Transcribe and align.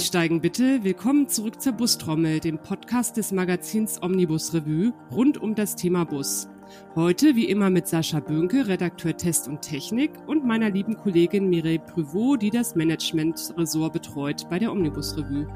Einsteigen 0.00 0.40
bitte. 0.40 0.82
Willkommen 0.82 1.28
zurück 1.28 1.60
zur 1.60 1.74
Bustrommel, 1.74 2.40
dem 2.40 2.56
Podcast 2.56 3.18
des 3.18 3.32
Magazins 3.32 4.02
Omnibus 4.02 4.54
Revue 4.54 4.94
rund 5.12 5.36
um 5.36 5.54
das 5.54 5.76
Thema 5.76 6.04
Bus. 6.04 6.48
Heute 6.94 7.36
wie 7.36 7.44
immer 7.44 7.68
mit 7.68 7.86
Sascha 7.86 8.18
Bönke, 8.18 8.66
Redakteur 8.66 9.14
Test 9.14 9.46
und 9.46 9.60
Technik 9.60 10.12
und 10.26 10.46
meiner 10.46 10.70
lieben 10.70 10.96
Kollegin 10.96 11.50
Mireille 11.50 11.80
Prüvot, 11.80 12.40
die 12.40 12.48
das 12.48 12.74
Management-Ressort 12.74 13.92
betreut 13.92 14.48
bei 14.48 14.58
der 14.58 14.72
Omnibus 14.72 15.18
Revue. 15.18 15.46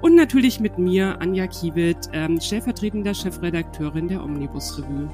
Und 0.00 0.16
natürlich 0.16 0.58
mit 0.58 0.80
mir, 0.80 1.20
Anja 1.20 1.46
Kiewit, 1.46 2.10
ähm, 2.12 2.40
stellvertretender 2.40 3.14
Chefredakteurin 3.14 4.08
der 4.08 4.24
Omnibus 4.24 4.78
Revue. 4.78 5.08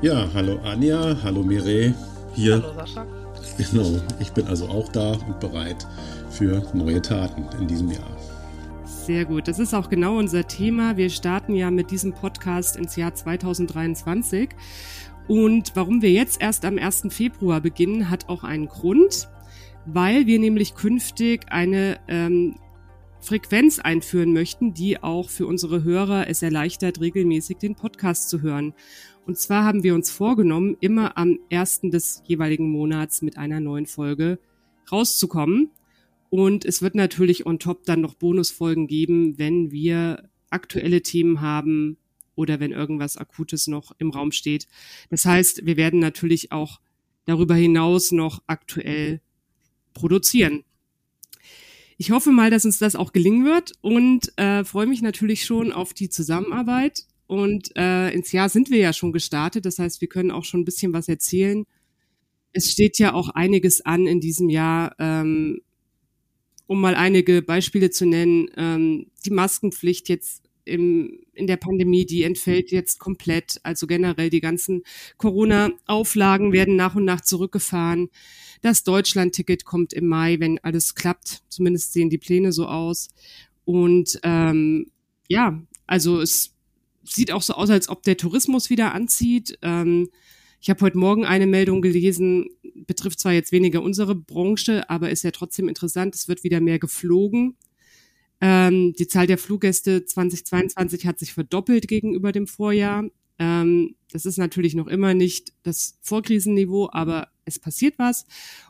Ja, 0.00 0.26
hallo 0.32 0.58
Anja, 0.64 1.14
hallo 1.22 1.42
Mireille. 1.42 1.94
Hier. 2.32 2.62
Hallo 2.62 2.72
Sascha. 2.74 3.06
Genau, 3.56 4.00
ich 4.20 4.30
bin 4.32 4.46
also 4.46 4.68
auch 4.68 4.88
da 4.90 5.12
und 5.12 5.40
bereit 5.40 5.86
für 6.30 6.62
neue 6.74 7.02
Taten 7.02 7.44
in 7.60 7.66
diesem 7.66 7.90
Jahr. 7.90 8.16
Sehr 8.84 9.24
gut, 9.24 9.48
das 9.48 9.58
ist 9.58 9.74
auch 9.74 9.88
genau 9.88 10.18
unser 10.18 10.46
Thema. 10.46 10.96
Wir 10.96 11.10
starten 11.10 11.54
ja 11.54 11.70
mit 11.70 11.90
diesem 11.90 12.12
Podcast 12.12 12.76
ins 12.76 12.94
Jahr 12.94 13.14
2023. 13.14 14.50
Und 15.26 15.72
warum 15.74 16.02
wir 16.02 16.10
jetzt 16.10 16.40
erst 16.40 16.64
am 16.64 16.78
1. 16.78 17.08
Februar 17.10 17.60
beginnen, 17.60 18.10
hat 18.10 18.28
auch 18.28 18.44
einen 18.44 18.68
Grund, 18.68 19.28
weil 19.86 20.26
wir 20.26 20.38
nämlich 20.38 20.74
künftig 20.74 21.46
eine 21.50 21.98
ähm, 22.08 22.56
Frequenz 23.20 23.78
einführen 23.78 24.32
möchten, 24.32 24.74
die 24.74 25.02
auch 25.02 25.28
für 25.28 25.46
unsere 25.46 25.84
Hörer 25.84 26.28
es 26.28 26.42
erleichtert, 26.42 27.00
regelmäßig 27.00 27.58
den 27.58 27.74
Podcast 27.74 28.30
zu 28.30 28.42
hören. 28.42 28.74
Und 29.28 29.36
zwar 29.36 29.64
haben 29.64 29.82
wir 29.82 29.94
uns 29.94 30.10
vorgenommen, 30.10 30.78
immer 30.80 31.18
am 31.18 31.38
ersten 31.50 31.90
des 31.90 32.22
jeweiligen 32.24 32.70
Monats 32.70 33.20
mit 33.20 33.36
einer 33.36 33.60
neuen 33.60 33.84
Folge 33.84 34.38
rauszukommen. 34.90 35.70
Und 36.30 36.64
es 36.64 36.80
wird 36.80 36.94
natürlich 36.94 37.44
on 37.44 37.58
top 37.58 37.84
dann 37.84 38.00
noch 38.00 38.14
Bonusfolgen 38.14 38.86
geben, 38.86 39.36
wenn 39.36 39.70
wir 39.70 40.30
aktuelle 40.48 41.02
Themen 41.02 41.42
haben 41.42 41.98
oder 42.36 42.58
wenn 42.58 42.72
irgendwas 42.72 43.18
Akutes 43.18 43.66
noch 43.66 43.92
im 43.98 44.08
Raum 44.08 44.32
steht. 44.32 44.66
Das 45.10 45.26
heißt, 45.26 45.66
wir 45.66 45.76
werden 45.76 46.00
natürlich 46.00 46.50
auch 46.50 46.80
darüber 47.26 47.54
hinaus 47.54 48.12
noch 48.12 48.42
aktuell 48.46 49.20
produzieren. 49.92 50.64
Ich 51.98 52.12
hoffe 52.12 52.30
mal, 52.30 52.50
dass 52.50 52.64
uns 52.64 52.78
das 52.78 52.96
auch 52.96 53.12
gelingen 53.12 53.44
wird 53.44 53.72
und 53.82 54.32
äh, 54.38 54.64
freue 54.64 54.86
mich 54.86 55.02
natürlich 55.02 55.44
schon 55.44 55.70
auf 55.70 55.92
die 55.92 56.08
Zusammenarbeit. 56.08 57.07
Und 57.28 57.76
äh, 57.76 58.10
ins 58.10 58.32
Jahr 58.32 58.48
sind 58.48 58.70
wir 58.70 58.78
ja 58.78 58.92
schon 58.92 59.12
gestartet, 59.12 59.66
das 59.66 59.78
heißt, 59.78 60.00
wir 60.00 60.08
können 60.08 60.30
auch 60.30 60.44
schon 60.44 60.60
ein 60.60 60.64
bisschen 60.64 60.94
was 60.94 61.08
erzählen. 61.08 61.64
Es 62.52 62.72
steht 62.72 62.98
ja 62.98 63.12
auch 63.12 63.28
einiges 63.28 63.84
an 63.84 64.06
in 64.06 64.18
diesem 64.20 64.48
Jahr. 64.48 64.96
Ähm, 64.98 65.60
um 66.66 66.80
mal 66.80 66.94
einige 66.94 67.42
Beispiele 67.42 67.90
zu 67.90 68.06
nennen, 68.06 68.50
ähm, 68.56 69.10
die 69.24 69.30
Maskenpflicht 69.30 70.08
jetzt 70.08 70.48
im, 70.64 71.20
in 71.32 71.46
der 71.46 71.56
Pandemie, 71.56 72.06
die 72.06 72.22
entfällt 72.22 72.70
jetzt 72.70 72.98
komplett. 72.98 73.58
Also 73.62 73.86
generell 73.86 74.30
die 74.30 74.40
ganzen 74.40 74.82
Corona-Auflagen 75.16 76.52
werden 76.52 76.76
nach 76.76 76.94
und 76.94 77.04
nach 77.04 77.22
zurückgefahren. 77.22 78.08
Das 78.62 78.84
Deutschland-Ticket 78.84 79.64
kommt 79.64 79.92
im 79.92 80.06
Mai, 80.06 80.40
wenn 80.40 80.58
alles 80.58 80.94
klappt. 80.94 81.42
Zumindest 81.48 81.92
sehen 81.92 82.10
die 82.10 82.18
Pläne 82.18 82.52
so 82.52 82.66
aus. 82.66 83.08
Und 83.64 84.18
ähm, 84.22 84.90
ja, 85.28 85.62
also 85.86 86.20
es 86.20 86.54
sieht 87.14 87.32
auch 87.32 87.42
so 87.42 87.54
aus, 87.54 87.70
als 87.70 87.88
ob 87.88 88.02
der 88.02 88.16
Tourismus 88.16 88.70
wieder 88.70 88.94
anzieht. 88.94 89.58
Ähm, 89.62 90.10
ich 90.60 90.70
habe 90.70 90.80
heute 90.80 90.98
Morgen 90.98 91.24
eine 91.24 91.46
Meldung 91.46 91.82
gelesen, 91.82 92.48
betrifft 92.86 93.20
zwar 93.20 93.32
jetzt 93.32 93.52
weniger 93.52 93.82
unsere 93.82 94.14
Branche, 94.14 94.88
aber 94.90 95.10
ist 95.10 95.22
ja 95.22 95.30
trotzdem 95.30 95.68
interessant. 95.68 96.14
Es 96.14 96.26
wird 96.28 96.42
wieder 96.42 96.60
mehr 96.60 96.78
geflogen. 96.78 97.56
Ähm, 98.40 98.92
die 98.98 99.08
Zahl 99.08 99.26
der 99.26 99.38
Fluggäste 99.38 100.04
2022 100.04 101.06
hat 101.06 101.18
sich 101.18 101.32
verdoppelt 101.32 101.88
gegenüber 101.88 102.32
dem 102.32 102.46
Vorjahr. 102.46 103.04
Ähm, 103.38 103.94
das 104.10 104.26
ist 104.26 104.38
natürlich 104.38 104.74
noch 104.74 104.86
immer 104.88 105.14
nicht 105.14 105.52
das 105.62 105.98
Vorkrisenniveau, 106.02 106.88
aber 106.92 107.28
es 107.44 107.58
passiert 107.58 107.98
was. 107.98 108.26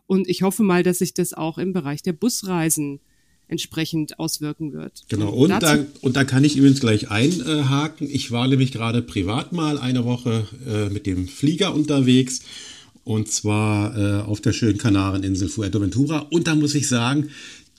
Und 0.07 0.29
ich 0.29 0.43
hoffe 0.43 0.63
mal, 0.63 0.83
dass 0.83 0.99
sich 0.99 1.15
das 1.15 1.33
auch 1.33 1.59
im 1.59 1.73
Bereich 1.73 2.03
der 2.03 2.13
Busreisen 2.13 3.01
entsprechend 3.49 4.19
auswirken 4.19 4.73
wird. 4.73 5.05
Genau, 5.09 5.31
und, 5.31 5.53
und 5.53 5.63
da, 5.63 5.79
und 6.01 6.17
da 6.17 6.25
kann 6.25 6.45
ich 6.45 6.57
übrigens 6.57 6.81
gleich 6.81 7.11
einhaken. 7.11 8.09
Ich 8.11 8.31
war 8.31 8.47
nämlich 8.47 8.73
gerade 8.73 9.03
privat 9.03 9.53
mal 9.53 9.79
eine 9.79 10.05
Woche 10.05 10.47
äh, 10.67 10.91
mit 10.91 11.07
dem 11.07 11.27
Flieger 11.29 11.75
unterwegs 11.75 12.43
und 13.09 13.29
zwar 13.29 13.97
äh, 13.97 14.21
auf 14.21 14.43
der 14.43 14.53
schönen 14.53 14.77
Kanareninsel 14.77 15.49
Fuerteventura. 15.49 16.27
Und 16.29 16.47
da 16.47 16.55
muss 16.55 16.75
ich 16.75 16.89
sagen, 16.89 17.31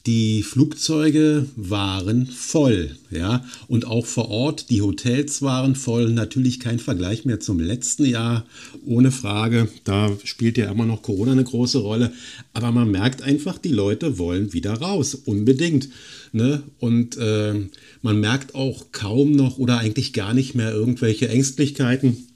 die 0.09 0.41
Flugzeuge 0.41 1.45
waren 1.55 2.25
voll, 2.25 2.95
ja, 3.11 3.45
und 3.67 3.85
auch 3.85 4.07
vor 4.07 4.31
Ort, 4.31 4.71
die 4.71 4.81
Hotels 4.81 5.43
waren 5.43 5.75
voll. 5.75 6.09
Natürlich 6.09 6.59
kein 6.59 6.79
Vergleich 6.79 7.25
mehr 7.25 7.39
zum 7.39 7.59
letzten 7.59 8.05
Jahr, 8.05 8.47
ohne 8.87 9.11
Frage. 9.11 9.67
Da 9.83 10.09
spielt 10.23 10.57
ja 10.57 10.71
immer 10.71 10.87
noch 10.87 11.03
Corona 11.03 11.33
eine 11.33 11.43
große 11.43 11.77
Rolle. 11.77 12.11
Aber 12.53 12.71
man 12.71 12.89
merkt 12.89 13.21
einfach, 13.21 13.59
die 13.59 13.71
Leute 13.71 14.17
wollen 14.17 14.51
wieder 14.51 14.73
raus, 14.73 15.13
unbedingt. 15.13 15.89
Ne? 16.31 16.63
Und 16.79 17.15
äh, 17.17 17.53
man 18.01 18.19
merkt 18.19 18.55
auch 18.55 18.87
kaum 18.91 19.33
noch 19.33 19.59
oder 19.59 19.77
eigentlich 19.77 20.13
gar 20.13 20.33
nicht 20.33 20.55
mehr 20.55 20.71
irgendwelche 20.71 21.29
Ängstlichkeiten 21.29 22.28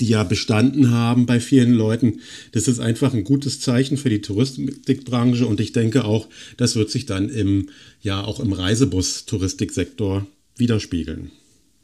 die 0.00 0.08
ja 0.08 0.24
bestanden 0.24 0.90
haben 0.90 1.26
bei 1.26 1.40
vielen 1.40 1.72
Leuten. 1.72 2.20
Das 2.52 2.68
ist 2.68 2.80
einfach 2.80 3.14
ein 3.14 3.24
gutes 3.24 3.60
Zeichen 3.60 3.96
für 3.96 4.10
die 4.10 4.20
Touristikbranche 4.20 5.46
und 5.46 5.60
ich 5.60 5.72
denke 5.72 6.04
auch, 6.04 6.28
das 6.56 6.76
wird 6.76 6.90
sich 6.90 7.06
dann 7.06 7.28
im, 7.28 7.68
ja, 8.00 8.22
auch 8.22 8.40
im 8.40 8.52
Reisebus-Touristiksektor 8.52 10.26
widerspiegeln. 10.56 11.30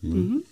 Ja. 0.03 0.15
Mhm. 0.15 0.43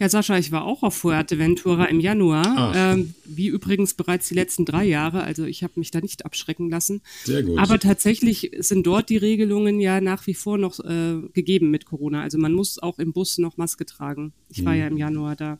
Ja, 0.00 0.08
Sascha, 0.08 0.38
ich 0.38 0.52
war 0.52 0.64
auch 0.64 0.84
auf 0.84 0.94
Fuerteventura 0.94 1.86
im 1.86 1.98
Januar, 1.98 2.72
ähm, 2.76 3.14
wie 3.24 3.48
übrigens 3.48 3.94
bereits 3.94 4.28
die 4.28 4.34
letzten 4.34 4.64
drei 4.64 4.84
Jahre. 4.84 5.24
Also 5.24 5.44
ich 5.44 5.64
habe 5.64 5.72
mich 5.76 5.90
da 5.90 6.00
nicht 6.00 6.24
abschrecken 6.24 6.70
lassen. 6.70 7.00
Sehr 7.24 7.42
gut. 7.42 7.58
Aber 7.58 7.80
tatsächlich 7.80 8.52
sind 8.58 8.86
dort 8.86 9.08
die 9.08 9.16
Regelungen 9.16 9.80
ja 9.80 10.00
nach 10.00 10.24
wie 10.28 10.34
vor 10.34 10.56
noch 10.56 10.78
äh, 10.78 11.16
gegeben 11.32 11.72
mit 11.72 11.84
Corona. 11.84 12.22
Also 12.22 12.38
man 12.38 12.52
muss 12.52 12.78
auch 12.78 13.00
im 13.00 13.12
Bus 13.12 13.38
noch 13.38 13.56
Maske 13.56 13.86
tragen. 13.86 14.32
Ich 14.50 14.64
war 14.64 14.74
mhm. 14.74 14.78
ja 14.78 14.86
im 14.86 14.96
Januar 14.98 15.34
da. 15.34 15.58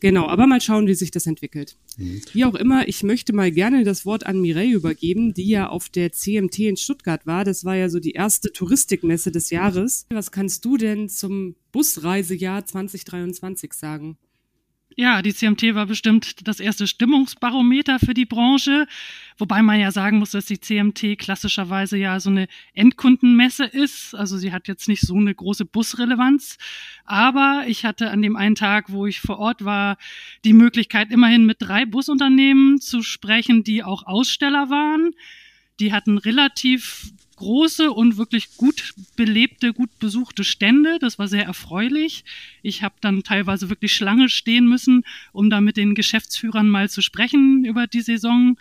Genau, 0.00 0.26
aber 0.26 0.46
mal 0.46 0.60
schauen, 0.60 0.86
wie 0.86 0.94
sich 0.94 1.10
das 1.10 1.26
entwickelt. 1.26 1.76
Mhm. 1.98 2.22
Wie 2.32 2.44
auch 2.44 2.54
immer, 2.54 2.88
ich 2.88 3.02
möchte 3.02 3.32
mal 3.32 3.52
gerne 3.52 3.84
das 3.84 4.06
Wort 4.06 4.26
an 4.26 4.40
Mireille 4.40 4.74
übergeben, 4.74 5.34
die 5.34 5.48
ja 5.48 5.68
auf 5.68 5.88
der 5.88 6.12
CMT 6.12 6.58
in 6.60 6.76
Stuttgart 6.76 7.26
war. 7.26 7.44
Das 7.44 7.64
war 7.64 7.76
ja 7.76 7.88
so 7.88 8.00
die 8.00 8.12
erste 8.12 8.52
Touristikmesse 8.52 9.30
des 9.30 9.50
Jahres. 9.50 10.06
Was 10.10 10.32
kannst 10.32 10.64
du 10.64 10.76
denn 10.76 11.08
zum 11.08 11.54
Busreisejahr 11.72 12.64
2023 12.64 13.72
sagen? 13.74 14.16
Ja, 14.96 15.22
die 15.22 15.32
CMT 15.32 15.74
war 15.74 15.86
bestimmt 15.86 16.48
das 16.48 16.58
erste 16.58 16.86
Stimmungsbarometer 16.86 18.00
für 18.00 18.12
die 18.12 18.26
Branche, 18.26 18.88
wobei 19.38 19.62
man 19.62 19.78
ja 19.78 19.92
sagen 19.92 20.18
muss, 20.18 20.32
dass 20.32 20.46
die 20.46 20.60
CMT 20.60 21.16
klassischerweise 21.16 21.96
ja 21.96 22.18
so 22.18 22.28
eine 22.28 22.48
Endkundenmesse 22.74 23.64
ist. 23.64 24.14
Also 24.14 24.36
sie 24.36 24.52
hat 24.52 24.66
jetzt 24.66 24.88
nicht 24.88 25.02
so 25.02 25.14
eine 25.14 25.34
große 25.34 25.64
Busrelevanz. 25.64 26.58
Aber 27.04 27.64
ich 27.68 27.84
hatte 27.84 28.10
an 28.10 28.20
dem 28.20 28.34
einen 28.34 28.56
Tag, 28.56 28.90
wo 28.90 29.06
ich 29.06 29.20
vor 29.20 29.38
Ort 29.38 29.64
war, 29.64 29.96
die 30.44 30.52
Möglichkeit, 30.52 31.12
immerhin 31.12 31.46
mit 31.46 31.58
drei 31.60 31.86
Busunternehmen 31.86 32.80
zu 32.80 33.02
sprechen, 33.02 33.62
die 33.62 33.84
auch 33.84 34.06
Aussteller 34.06 34.70
waren. 34.70 35.12
Die 35.78 35.92
hatten 35.92 36.18
relativ 36.18 37.12
große 37.40 37.90
und 37.90 38.18
wirklich 38.18 38.58
gut 38.58 38.92
belebte, 39.16 39.72
gut 39.72 39.98
besuchte 39.98 40.44
Stände. 40.44 40.98
Das 41.00 41.18
war 41.18 41.26
sehr 41.26 41.46
erfreulich. 41.46 42.22
Ich 42.62 42.82
habe 42.82 42.96
dann 43.00 43.22
teilweise 43.22 43.70
wirklich 43.70 43.94
Schlange 43.94 44.28
stehen 44.28 44.68
müssen, 44.68 45.04
um 45.32 45.48
da 45.48 45.62
mit 45.62 45.78
den 45.78 45.94
Geschäftsführern 45.94 46.68
mal 46.68 46.90
zu 46.90 47.00
sprechen 47.00 47.64
über 47.64 47.86
die 47.86 48.02
Saison. 48.02 48.58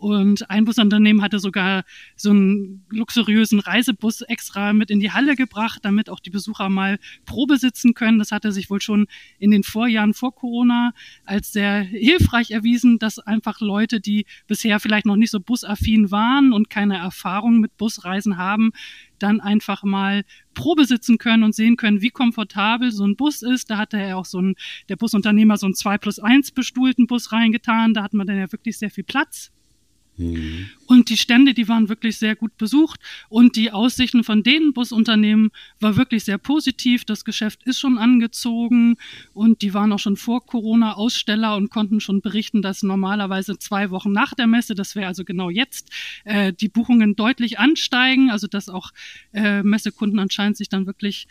Und 0.00 0.48
ein 0.48 0.64
Busunternehmen 0.64 1.20
hatte 1.20 1.38
sogar 1.38 1.84
so 2.16 2.30
einen 2.30 2.86
luxuriösen 2.88 3.60
Reisebus 3.60 4.22
extra 4.22 4.72
mit 4.72 4.90
in 4.90 4.98
die 4.98 5.10
Halle 5.10 5.36
gebracht, 5.36 5.80
damit 5.82 6.08
auch 6.08 6.20
die 6.20 6.30
Besucher 6.30 6.70
mal 6.70 6.98
Probe 7.26 7.58
sitzen 7.58 7.92
können. 7.92 8.18
Das 8.18 8.32
hatte 8.32 8.50
sich 8.50 8.70
wohl 8.70 8.80
schon 8.80 9.08
in 9.38 9.50
den 9.50 9.62
Vorjahren 9.62 10.14
vor 10.14 10.34
Corona 10.34 10.94
als 11.26 11.52
sehr 11.52 11.82
hilfreich 11.82 12.50
erwiesen, 12.50 12.98
dass 12.98 13.18
einfach 13.18 13.60
Leute, 13.60 14.00
die 14.00 14.24
bisher 14.46 14.80
vielleicht 14.80 15.04
noch 15.04 15.16
nicht 15.16 15.32
so 15.32 15.38
busaffin 15.38 16.10
waren 16.10 16.54
und 16.54 16.70
keine 16.70 16.96
Erfahrung 16.96 17.60
mit 17.60 17.76
Busreisen 17.76 18.38
haben, 18.38 18.70
dann 19.18 19.38
einfach 19.42 19.82
mal 19.82 20.24
Probe 20.54 20.86
sitzen 20.86 21.18
können 21.18 21.42
und 21.42 21.54
sehen 21.54 21.76
können, 21.76 22.00
wie 22.00 22.08
komfortabel 22.08 22.90
so 22.90 23.04
ein 23.04 23.16
Bus 23.16 23.42
ist. 23.42 23.68
Da 23.68 23.76
hatte 23.76 23.98
er 23.98 24.16
auch 24.16 24.24
so 24.24 24.40
ein, 24.40 24.54
der 24.88 24.96
Busunternehmer 24.96 25.58
so 25.58 25.66
einen 25.66 25.74
2 25.74 25.98
plus 25.98 26.18
1 26.18 26.52
bestuhlten 26.52 27.06
Bus 27.06 27.32
reingetan. 27.32 27.92
Da 27.92 28.02
hat 28.02 28.14
man 28.14 28.26
dann 28.26 28.38
ja 28.38 28.50
wirklich 28.50 28.78
sehr 28.78 28.90
viel 28.90 29.04
Platz. 29.04 29.52
Mhm. 30.20 30.68
Und 30.86 31.08
die 31.08 31.16
Stände, 31.16 31.54
die 31.54 31.68
waren 31.68 31.88
wirklich 31.88 32.18
sehr 32.18 32.36
gut 32.36 32.56
besucht 32.58 33.00
und 33.28 33.56
die 33.56 33.70
Aussichten 33.70 34.22
von 34.22 34.42
den 34.42 34.72
Busunternehmen 34.72 35.50
war 35.78 35.96
wirklich 35.96 36.24
sehr 36.24 36.36
positiv. 36.36 37.04
Das 37.04 37.24
Geschäft 37.24 37.62
ist 37.64 37.78
schon 37.80 37.96
angezogen 37.96 38.96
und 39.32 39.62
die 39.62 39.72
waren 39.72 39.92
auch 39.92 39.98
schon 39.98 40.16
vor 40.16 40.44
Corona 40.44 40.94
Aussteller 40.94 41.56
und 41.56 41.70
konnten 41.70 42.00
schon 42.00 42.20
berichten, 42.20 42.60
dass 42.60 42.82
normalerweise 42.82 43.58
zwei 43.58 43.90
Wochen 43.90 44.12
nach 44.12 44.34
der 44.34 44.46
Messe, 44.46 44.74
das 44.74 44.94
wäre 44.94 45.06
also 45.06 45.24
genau 45.24 45.48
jetzt, 45.48 45.90
äh, 46.24 46.52
die 46.52 46.68
Buchungen 46.68 47.16
deutlich 47.16 47.58
ansteigen, 47.58 48.30
also 48.30 48.46
dass 48.46 48.68
auch 48.68 48.90
äh, 49.32 49.62
Messekunden 49.62 50.18
anscheinend 50.18 50.56
sich 50.56 50.68
dann 50.68 50.86
wirklich 50.86 51.28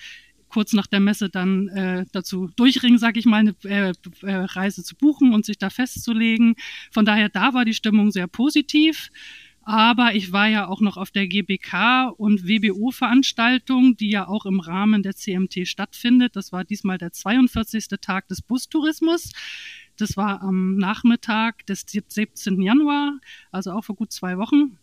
kurz 0.49 0.73
nach 0.73 0.87
der 0.87 0.99
Messe 0.99 1.29
dann 1.29 1.67
äh, 1.69 2.05
dazu 2.11 2.49
durchringen, 2.55 2.99
sage 2.99 3.19
ich 3.19 3.25
mal, 3.25 3.37
eine 3.37 3.55
äh, 3.63 3.93
äh, 4.23 4.35
Reise 4.35 4.83
zu 4.83 4.95
buchen 4.95 5.33
und 5.33 5.45
sich 5.45 5.57
da 5.57 5.69
festzulegen. 5.69 6.55
Von 6.91 7.05
daher, 7.05 7.29
da 7.29 7.53
war 7.53 7.65
die 7.65 7.73
Stimmung 7.73 8.11
sehr 8.11 8.27
positiv. 8.27 9.09
Aber 9.61 10.15
ich 10.15 10.31
war 10.31 10.47
ja 10.47 10.67
auch 10.67 10.81
noch 10.81 10.97
auf 10.97 11.11
der 11.11 11.27
GBK 11.27 12.11
und 12.17 12.47
WBO-Veranstaltung, 12.47 13.97
die 13.97 14.09
ja 14.09 14.27
auch 14.27 14.47
im 14.47 14.59
Rahmen 14.59 15.03
der 15.03 15.15
CMT 15.15 15.67
stattfindet. 15.67 16.35
Das 16.35 16.51
war 16.51 16.63
diesmal 16.63 16.97
der 16.97 17.11
42. 17.11 17.87
Tag 18.01 18.27
des 18.29 18.41
Bustourismus. 18.41 19.31
Das 19.95 20.17
war 20.17 20.41
am 20.41 20.77
Nachmittag 20.77 21.67
des 21.67 21.85
17. 21.87 22.61
Januar, 22.61 23.19
also 23.51 23.71
auch 23.73 23.83
vor 23.83 23.95
gut 23.95 24.11
zwei 24.11 24.37
Wochen. 24.39 24.77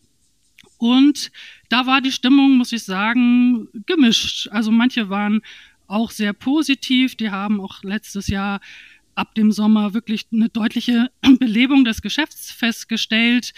Und 0.78 1.30
da 1.68 1.86
war 1.86 2.00
die 2.00 2.12
Stimmung, 2.12 2.56
muss 2.56 2.72
ich 2.72 2.84
sagen, 2.84 3.68
gemischt. 3.86 4.48
Also 4.50 4.70
manche 4.70 5.08
waren 5.08 5.42
auch 5.86 6.10
sehr 6.10 6.32
positiv. 6.32 7.16
Die 7.16 7.30
haben 7.30 7.60
auch 7.60 7.82
letztes 7.82 8.28
Jahr 8.28 8.60
ab 9.14 9.34
dem 9.34 9.50
Sommer 9.52 9.94
wirklich 9.94 10.26
eine 10.32 10.48
deutliche 10.48 11.10
Belebung 11.38 11.84
des 11.84 12.02
Geschäfts 12.02 12.50
festgestellt. 12.50 13.52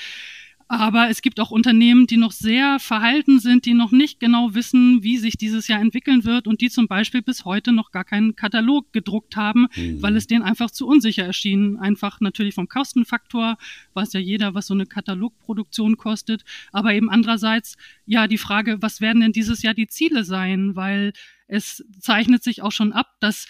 Aber 0.71 1.09
es 1.09 1.23
gibt 1.23 1.41
auch 1.41 1.51
Unternehmen, 1.51 2.07
die 2.07 2.19
noch 2.19 2.33
sehr 2.33 2.79
verhalten 2.79 3.41
sind, 3.41 3.65
die 3.65 3.73
noch 3.73 3.91
nicht 3.91 4.21
genau 4.21 4.55
wissen, 4.55 5.03
wie 5.03 5.17
sich 5.17 5.39
dieses 5.39 5.67
Jahr 5.67 5.81
entwickeln 5.81 6.25
wird 6.25 6.47
und 6.47 6.61
die 6.61 6.69
zum 6.69 6.89
Beispiel 6.89 7.23
bis 7.23 7.47
heute 7.47 7.73
noch 7.73 7.91
gar 7.91 8.05
keinen 8.05 8.37
Katalog 8.37 8.93
gedruckt 8.93 9.35
haben, 9.35 9.69
mhm. 9.75 10.03
weil 10.03 10.15
es 10.15 10.27
denen 10.27 10.43
einfach 10.43 10.71
zu 10.71 10.87
unsicher 10.87 11.25
erschien. 11.25 11.79
Einfach 11.79 12.21
natürlich 12.21 12.55
vom 12.55 12.69
Kostenfaktor, 12.69 13.57
weiß 13.95 14.13
ja 14.13 14.21
jeder, 14.21 14.53
was 14.55 14.67
so 14.67 14.75
eine 14.75 14.85
Katalogproduktion 14.85 15.97
kostet. 15.97 16.45
Aber 16.71 16.93
eben 16.93 17.09
andererseits, 17.09 17.79
ja, 18.05 18.27
die 18.27 18.37
Frage, 18.37 18.83
was 18.83 19.01
werden 19.01 19.23
denn 19.23 19.33
dieses 19.33 19.63
Jahr 19.63 19.75
die 19.75 19.87
Ziele 19.89 20.23
sein? 20.23 20.77
Weil 20.77 21.15
es 21.47 21.83
zeichnet 21.99 22.45
sich 22.45 22.61
auch 22.61 22.73
schon 22.73 22.93
ab, 22.93 23.15
dass, 23.21 23.47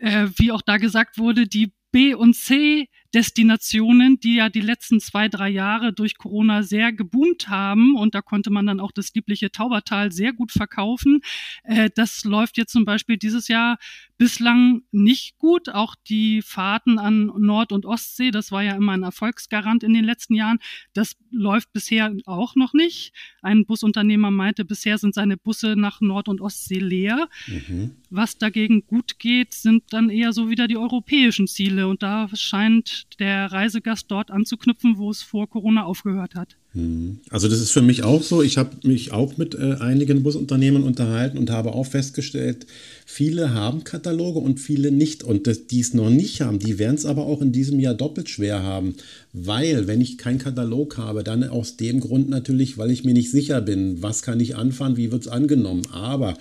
äh, 0.00 0.26
wie 0.34 0.50
auch 0.50 0.62
da 0.62 0.78
gesagt 0.78 1.16
wurde, 1.16 1.46
die 1.46 1.70
B- 1.92 2.14
und 2.14 2.34
C 2.34 2.88
Destinationen, 3.16 4.20
die 4.20 4.34
ja 4.34 4.50
die 4.50 4.60
letzten 4.60 5.00
zwei, 5.00 5.30
drei 5.30 5.48
Jahre 5.48 5.94
durch 5.94 6.18
Corona 6.18 6.62
sehr 6.62 6.92
geboomt 6.92 7.48
haben. 7.48 7.96
Und 7.96 8.14
da 8.14 8.20
konnte 8.20 8.50
man 8.50 8.66
dann 8.66 8.78
auch 8.78 8.92
das 8.92 9.14
liebliche 9.14 9.50
Taubertal 9.50 10.12
sehr 10.12 10.34
gut 10.34 10.52
verkaufen. 10.52 11.22
Äh, 11.62 11.88
das 11.94 12.24
läuft 12.24 12.58
jetzt 12.58 12.72
zum 12.72 12.84
Beispiel 12.84 13.16
dieses 13.16 13.48
Jahr 13.48 13.78
bislang 14.18 14.82
nicht 14.92 15.38
gut. 15.38 15.70
Auch 15.70 15.94
die 16.06 16.42
Fahrten 16.42 16.98
an 16.98 17.32
Nord- 17.38 17.72
und 17.72 17.86
Ostsee, 17.86 18.30
das 18.30 18.52
war 18.52 18.62
ja 18.62 18.76
immer 18.76 18.92
ein 18.92 19.02
Erfolgsgarant 19.02 19.82
in 19.82 19.94
den 19.94 20.04
letzten 20.04 20.34
Jahren. 20.34 20.58
Das 20.92 21.16
läuft 21.30 21.72
bisher 21.72 22.14
auch 22.26 22.54
noch 22.54 22.74
nicht. 22.74 23.14
Ein 23.40 23.64
Busunternehmer 23.64 24.30
meinte, 24.30 24.66
bisher 24.66 24.98
sind 24.98 25.14
seine 25.14 25.38
Busse 25.38 25.74
nach 25.74 26.02
Nord- 26.02 26.28
und 26.28 26.42
Ostsee 26.42 26.80
leer. 26.80 27.28
Mhm. 27.46 27.96
Was 28.10 28.36
dagegen 28.36 28.86
gut 28.86 29.18
geht, 29.18 29.54
sind 29.54 29.84
dann 29.90 30.10
eher 30.10 30.34
so 30.34 30.50
wieder 30.50 30.68
die 30.68 30.76
europäischen 30.76 31.46
Ziele. 31.46 31.88
Und 31.88 32.02
da 32.02 32.28
scheint 32.34 33.05
der 33.18 33.52
Reisegast 33.52 34.10
dort 34.10 34.30
anzuknüpfen, 34.30 34.98
wo 34.98 35.10
es 35.10 35.22
vor 35.22 35.48
Corona 35.48 35.84
aufgehört 35.84 36.34
hat. 36.34 36.56
Hm. 36.76 37.20
Also 37.30 37.48
das 37.48 37.60
ist 37.60 37.70
für 37.70 37.80
mich 37.80 38.04
auch 38.04 38.22
so. 38.22 38.42
Ich 38.42 38.58
habe 38.58 38.86
mich 38.86 39.10
auch 39.10 39.38
mit 39.38 39.54
äh, 39.54 39.76
einigen 39.80 40.22
Busunternehmen 40.22 40.82
unterhalten 40.82 41.38
und 41.38 41.50
habe 41.50 41.72
auch 41.72 41.86
festgestellt, 41.86 42.66
viele 43.06 43.54
haben 43.54 43.82
Kataloge 43.82 44.40
und 44.40 44.60
viele 44.60 44.90
nicht. 44.90 45.24
Und 45.24 45.46
das, 45.46 45.68
die 45.68 45.80
es 45.80 45.94
noch 45.94 46.10
nicht 46.10 46.42
haben, 46.42 46.58
die 46.58 46.78
werden 46.78 46.96
es 46.96 47.06
aber 47.06 47.24
auch 47.24 47.40
in 47.40 47.50
diesem 47.50 47.80
Jahr 47.80 47.94
doppelt 47.94 48.28
schwer 48.28 48.62
haben. 48.62 48.94
Weil, 49.32 49.86
wenn 49.86 50.02
ich 50.02 50.18
keinen 50.18 50.38
Katalog 50.38 50.98
habe, 50.98 51.24
dann 51.24 51.44
aus 51.44 51.78
dem 51.78 52.00
Grund 52.00 52.28
natürlich, 52.28 52.76
weil 52.76 52.90
ich 52.90 53.04
mir 53.04 53.14
nicht 53.14 53.30
sicher 53.30 53.62
bin, 53.62 54.02
was 54.02 54.20
kann 54.20 54.40
ich 54.40 54.56
anfahren, 54.56 54.98
wie 54.98 55.10
wird 55.12 55.22
es 55.22 55.28
angenommen. 55.28 55.82
Aber 55.92 56.36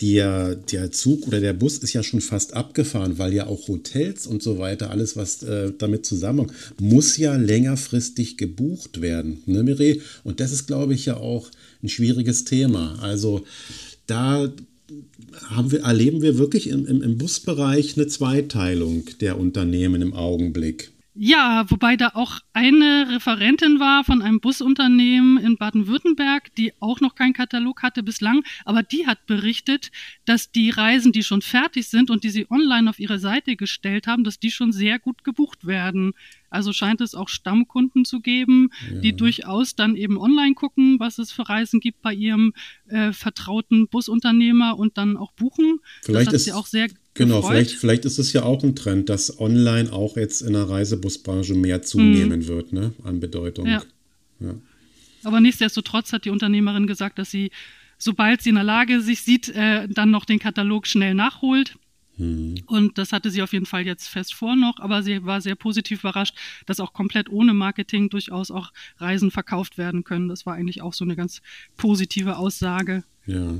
der, 0.00 0.56
der 0.56 0.90
Zug 0.92 1.26
oder 1.26 1.40
der 1.40 1.54
Bus 1.54 1.78
ist 1.78 1.92
ja 1.92 2.02
schon 2.02 2.20
fast 2.20 2.54
abgefahren, 2.54 3.18
weil 3.18 3.32
ja 3.32 3.46
auch 3.46 3.66
Hotels 3.68 4.26
und 4.26 4.42
so 4.42 4.58
weiter, 4.58 4.90
alles 4.90 5.16
was 5.16 5.42
äh, 5.42 5.72
damit 5.76 6.04
zusammenhängt, 6.04 6.52
muss 6.78 7.16
ja 7.16 7.36
längerfristig 7.36 8.36
gebucht 8.36 9.00
werden. 9.00 9.42
Ne, 9.46 9.62
Mireille? 9.78 10.00
Und 10.24 10.40
das 10.40 10.52
ist, 10.52 10.66
glaube 10.66 10.94
ich, 10.94 11.06
ja 11.06 11.16
auch 11.16 11.50
ein 11.82 11.88
schwieriges 11.88 12.44
Thema. 12.44 12.98
Also 13.00 13.44
da 14.06 14.52
wir, 15.64 15.80
erleben 15.80 16.22
wir 16.22 16.38
wirklich 16.38 16.68
im, 16.68 16.86
im, 16.86 17.02
im 17.02 17.18
Busbereich 17.18 17.96
eine 17.96 18.06
Zweiteilung 18.06 19.04
der 19.20 19.38
Unternehmen 19.38 20.02
im 20.02 20.14
Augenblick. 20.14 20.92
Ja, 21.18 21.64
wobei 21.70 21.96
da 21.96 22.10
auch 22.12 22.40
eine 22.52 23.08
Referentin 23.10 23.80
war 23.80 24.04
von 24.04 24.20
einem 24.20 24.38
Busunternehmen 24.38 25.38
in 25.38 25.56
Baden-Württemberg, 25.56 26.54
die 26.56 26.74
auch 26.78 27.00
noch 27.00 27.14
keinen 27.14 27.32
Katalog 27.32 27.82
hatte 27.82 28.02
bislang, 28.02 28.44
aber 28.66 28.82
die 28.82 29.06
hat 29.06 29.24
berichtet, 29.24 29.90
dass 30.26 30.52
die 30.52 30.68
Reisen, 30.68 31.12
die 31.12 31.22
schon 31.22 31.40
fertig 31.40 31.88
sind 31.88 32.10
und 32.10 32.22
die 32.22 32.28
sie 32.28 32.46
online 32.50 32.90
auf 32.90 32.98
ihre 32.98 33.18
Seite 33.18 33.56
gestellt 33.56 34.06
haben, 34.06 34.24
dass 34.24 34.38
die 34.38 34.50
schon 34.50 34.72
sehr 34.72 34.98
gut 34.98 35.24
gebucht 35.24 35.66
werden. 35.66 36.12
Also 36.56 36.72
scheint 36.72 37.02
es 37.02 37.14
auch 37.14 37.28
Stammkunden 37.28 38.04
zu 38.04 38.20
geben, 38.20 38.70
ja. 38.90 39.00
die 39.00 39.14
durchaus 39.14 39.76
dann 39.76 39.94
eben 39.94 40.18
online 40.18 40.54
gucken, 40.54 40.98
was 40.98 41.18
es 41.18 41.30
für 41.30 41.46
Reisen 41.48 41.80
gibt 41.80 42.00
bei 42.00 42.14
ihrem 42.14 42.54
äh, 42.88 43.12
vertrauten 43.12 43.88
Busunternehmer 43.88 44.78
und 44.78 44.96
dann 44.96 45.18
auch 45.18 45.32
buchen. 45.32 45.80
Vielleicht 46.02 46.32
ist, 46.32 46.44
sie 46.44 46.52
auch 46.52 46.66
sehr 46.66 46.88
Genau, 47.14 47.42
vielleicht, 47.42 47.72
vielleicht 47.72 48.04
ist 48.04 48.18
es 48.18 48.32
ja 48.32 48.42
auch 48.42 48.62
ein 48.62 48.76
Trend, 48.76 49.08
dass 49.08 49.38
online 49.40 49.92
auch 49.92 50.16
jetzt 50.16 50.42
in 50.42 50.52
der 50.52 50.68
Reisebusbranche 50.68 51.54
mehr 51.54 51.82
zunehmen 51.82 52.40
mhm. 52.40 52.46
wird, 52.46 52.72
ne, 52.72 52.92
an 53.04 53.20
Bedeutung. 53.20 53.66
Ja. 53.66 53.82
ja. 54.40 54.54
Aber 55.24 55.40
nichtsdestotrotz 55.40 56.12
hat 56.12 56.24
die 56.24 56.30
Unternehmerin 56.30 56.86
gesagt, 56.86 57.18
dass 57.18 57.30
sie, 57.30 57.50
sobald 57.98 58.42
sie 58.42 58.50
in 58.50 58.56
der 58.56 58.64
Lage 58.64 59.00
sich 59.00 59.22
sieht, 59.22 59.48
äh, 59.48 59.88
dann 59.88 60.10
noch 60.10 60.24
den 60.24 60.38
Katalog 60.38 60.86
schnell 60.86 61.14
nachholt. 61.14 61.76
Mhm. 62.16 62.62
Und 62.66 62.98
das 62.98 63.12
hatte 63.12 63.30
sie 63.30 63.42
auf 63.42 63.52
jeden 63.52 63.66
Fall 63.66 63.86
jetzt 63.86 64.08
fest 64.08 64.34
vor 64.34 64.56
noch, 64.56 64.78
aber 64.78 65.02
sie 65.02 65.24
war 65.24 65.40
sehr 65.40 65.54
positiv 65.54 66.00
überrascht, 66.00 66.34
dass 66.66 66.80
auch 66.80 66.92
komplett 66.92 67.28
ohne 67.28 67.54
Marketing 67.54 68.08
durchaus 68.08 68.50
auch 68.50 68.72
Reisen 68.98 69.30
verkauft 69.30 69.78
werden 69.78 70.04
können. 70.04 70.28
Das 70.28 70.46
war 70.46 70.54
eigentlich 70.54 70.82
auch 70.82 70.94
so 70.94 71.04
eine 71.04 71.16
ganz 71.16 71.42
positive 71.76 72.36
Aussage. 72.36 73.04
Ja. 73.26 73.54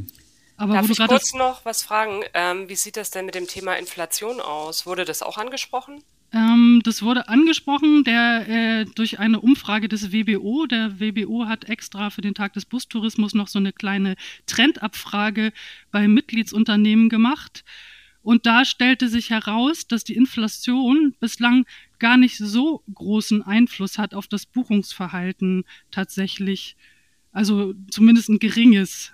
Aber 0.56 0.74
Darf 0.74 0.88
ich 0.88 0.98
kurz 0.98 1.34
noch 1.34 1.64
was 1.64 1.82
fragen? 1.82 2.22
Ähm, 2.32 2.68
wie 2.68 2.76
sieht 2.76 2.96
das 2.96 3.10
denn 3.10 3.26
mit 3.26 3.34
dem 3.34 3.46
Thema 3.46 3.74
Inflation 3.74 4.40
aus? 4.40 4.86
Wurde 4.86 5.04
das 5.04 5.22
auch 5.22 5.36
angesprochen? 5.36 6.02
Ähm, 6.32 6.80
das 6.82 7.02
wurde 7.02 7.28
angesprochen 7.28 8.04
der, 8.04 8.48
äh, 8.48 8.84
durch 8.84 9.18
eine 9.18 9.40
Umfrage 9.40 9.88
des 9.88 10.12
WBO. 10.12 10.66
Der 10.66 10.98
WBO 10.98 11.46
hat 11.46 11.68
extra 11.68 12.10
für 12.10 12.22
den 12.22 12.34
Tag 12.34 12.54
des 12.54 12.64
Bustourismus 12.64 13.34
noch 13.34 13.48
so 13.48 13.58
eine 13.58 13.72
kleine 13.72 14.16
Trendabfrage 14.46 15.52
bei 15.90 16.08
Mitgliedsunternehmen 16.08 17.10
gemacht. 17.10 17.64
Und 18.26 18.44
da 18.44 18.64
stellte 18.64 19.08
sich 19.08 19.30
heraus, 19.30 19.86
dass 19.86 20.02
die 20.02 20.16
Inflation 20.16 21.14
bislang 21.20 21.64
gar 22.00 22.16
nicht 22.16 22.38
so 22.38 22.82
großen 22.92 23.40
Einfluss 23.42 23.98
hat 23.98 24.14
auf 24.14 24.26
das 24.26 24.46
Buchungsverhalten 24.46 25.62
tatsächlich. 25.92 26.76
Also 27.30 27.74
zumindest 27.88 28.28
ein 28.28 28.40
geringes. 28.40 29.12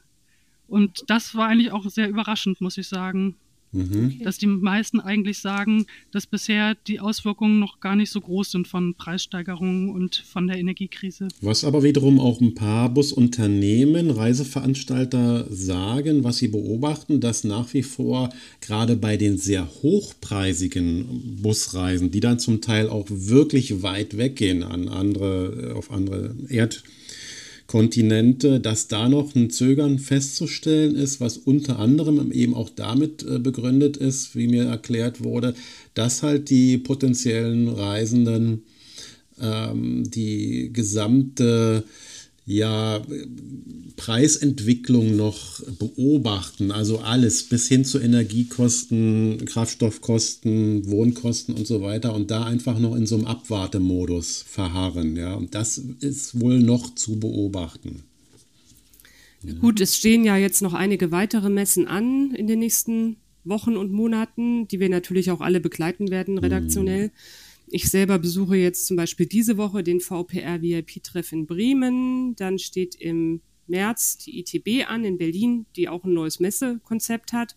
Und 0.67 1.05
das 1.09 1.35
war 1.35 1.49
eigentlich 1.49 1.73
auch 1.73 1.91
sehr 1.91 2.09
überraschend, 2.09 2.63
muss 2.63 2.79
ich 2.79 2.89
sagen. 2.89 3.37
Mhm. 3.73 4.21
Dass 4.23 4.37
die 4.37 4.47
meisten 4.47 5.01
eigentlich 5.01 5.39
sagen, 5.39 5.87
dass 6.11 6.27
bisher 6.27 6.75
die 6.87 7.01
Auswirkungen 7.01 7.59
noch 7.59 7.81
gar 7.81 7.97
nicht 7.97 8.11
so 8.11 8.21
groß 8.21 8.51
sind 8.51 8.69
von 8.69 8.95
Preissteigerungen 8.95 9.89
und 9.89 10.17
von 10.17 10.47
der 10.47 10.59
Energiekrise. 10.59 11.29
Was 11.41 11.65
aber 11.65 11.83
wiederum 11.83 12.21
auch 12.21 12.41
ein 12.41 12.55
paar 12.55 12.91
Busunternehmen, 12.91 14.11
Reiseveranstalter 14.11 15.47
sagen, 15.51 16.23
was 16.23 16.39
sie 16.39 16.49
beobachten, 16.49 17.21
dass 17.21 17.45
nach 17.45 17.73
wie 17.73 17.83
vor 17.83 18.29
gerade 18.61 18.95
bei 18.97 19.17
den 19.17 19.39
sehr 19.39 19.67
hochpreisigen 19.83 21.41
Busreisen, 21.43 22.11
die 22.11 22.21
dann 22.21 22.39
zum 22.39 22.61
Teil 22.61 22.91
auch 22.91 23.07
wirklich 23.09 23.83
weit 23.83 24.19
weggehen 24.19 24.63
an 24.63 24.89
andere, 24.89 25.73
auf 25.77 25.91
andere 25.91 26.37
Erd 26.49 26.85
Kontinente, 27.67 28.61
dass 28.61 28.89
da 28.89 29.09
noch 29.09 29.35
ein 29.35 29.51
Zögern 29.51 29.99
festzustellen 29.99 30.95
ist, 30.95 31.21
was 31.21 31.39
unter 31.39 31.79
anderem 31.79 32.33
eben 32.33 32.55
auch 32.55 32.69
damit 32.69 33.23
äh, 33.23 33.39
begründet 33.39 33.97
ist, 33.97 34.37
wie 34.37 34.49
mir 34.49 34.65
erklärt 34.65 35.23
wurde, 35.23 35.55
dass 35.95 36.23
halt 36.23 36.51
die 36.51 36.79
potenziellen 36.79 37.69
Reisenden 37.69 38.63
ähm, 39.41 40.05
die 40.11 40.71
gesamte 40.73 41.85
ja, 42.45 43.01
Preisentwicklung 43.97 45.17
noch 45.17 45.61
beobachten, 45.79 46.73
also 46.73 46.99
alles 46.99 47.45
bis 47.45 47.69
hin 47.69 47.85
zu 47.85 48.01
Energiekosten, 48.01 49.45
Kraftstoffkosten, 49.45 50.91
Wohnkosten 50.91 51.55
und 51.55 51.67
so 51.67 51.83
weiter 51.83 52.15
und 52.15 52.31
da 52.31 52.45
einfach 52.45 52.79
noch 52.79 52.97
in 52.97 53.07
so 53.07 53.15
einem 53.17 53.27
Abwartemodus 53.27 54.45
verharren, 54.47 55.17
ja, 55.17 55.35
und 55.35 55.55
das 55.55 55.79
ist 56.01 56.41
wohl 56.41 56.59
noch 56.59 56.95
zu 56.95 57.21
beobachten. 57.21 58.03
Gut, 59.61 59.81
es 59.81 59.97
stehen 59.97 60.25
ja 60.25 60.37
jetzt 60.37 60.63
noch 60.63 60.75
einige 60.75 61.11
weitere 61.11 61.51
Messen 61.51 61.87
an 61.87 62.33
in 62.35 62.47
den 62.47 62.61
nächsten 62.61 63.17
Wochen 63.45 63.77
und 63.77 63.93
Monaten, 63.93 64.69
die 64.69 64.79
wir 64.79 64.89
natürlich 64.89 65.31
auch 65.31 65.41
alle 65.41 65.61
begleiten 65.61 66.11
werden, 66.11 66.39
redaktionell. 66.39 67.09
Mhm. 67.09 67.13
Ich 67.75 67.89
selber 67.89 68.19
besuche 68.19 68.57
jetzt 68.57 68.87
zum 68.87 68.99
Beispiel 68.99 69.25
diese 69.25 69.57
Woche 69.57 69.83
den 69.83 70.01
VPR 70.01 70.61
VIP-Treff 70.61 71.33
in 71.33 71.47
Bremen. 71.47 72.37
Dann 72.37 72.59
steht 72.59 72.95
im 72.97 73.41
März 73.67 74.19
die 74.19 74.41
ITB 74.41 74.87
an 74.87 75.07
in 75.07 75.17
Berlin, 75.17 75.65
die 75.75 75.89
auch 75.89 76.05
ein 76.05 76.13
neues 76.13 76.39
Messekonzept 76.39 77.33
hat. 77.33 77.57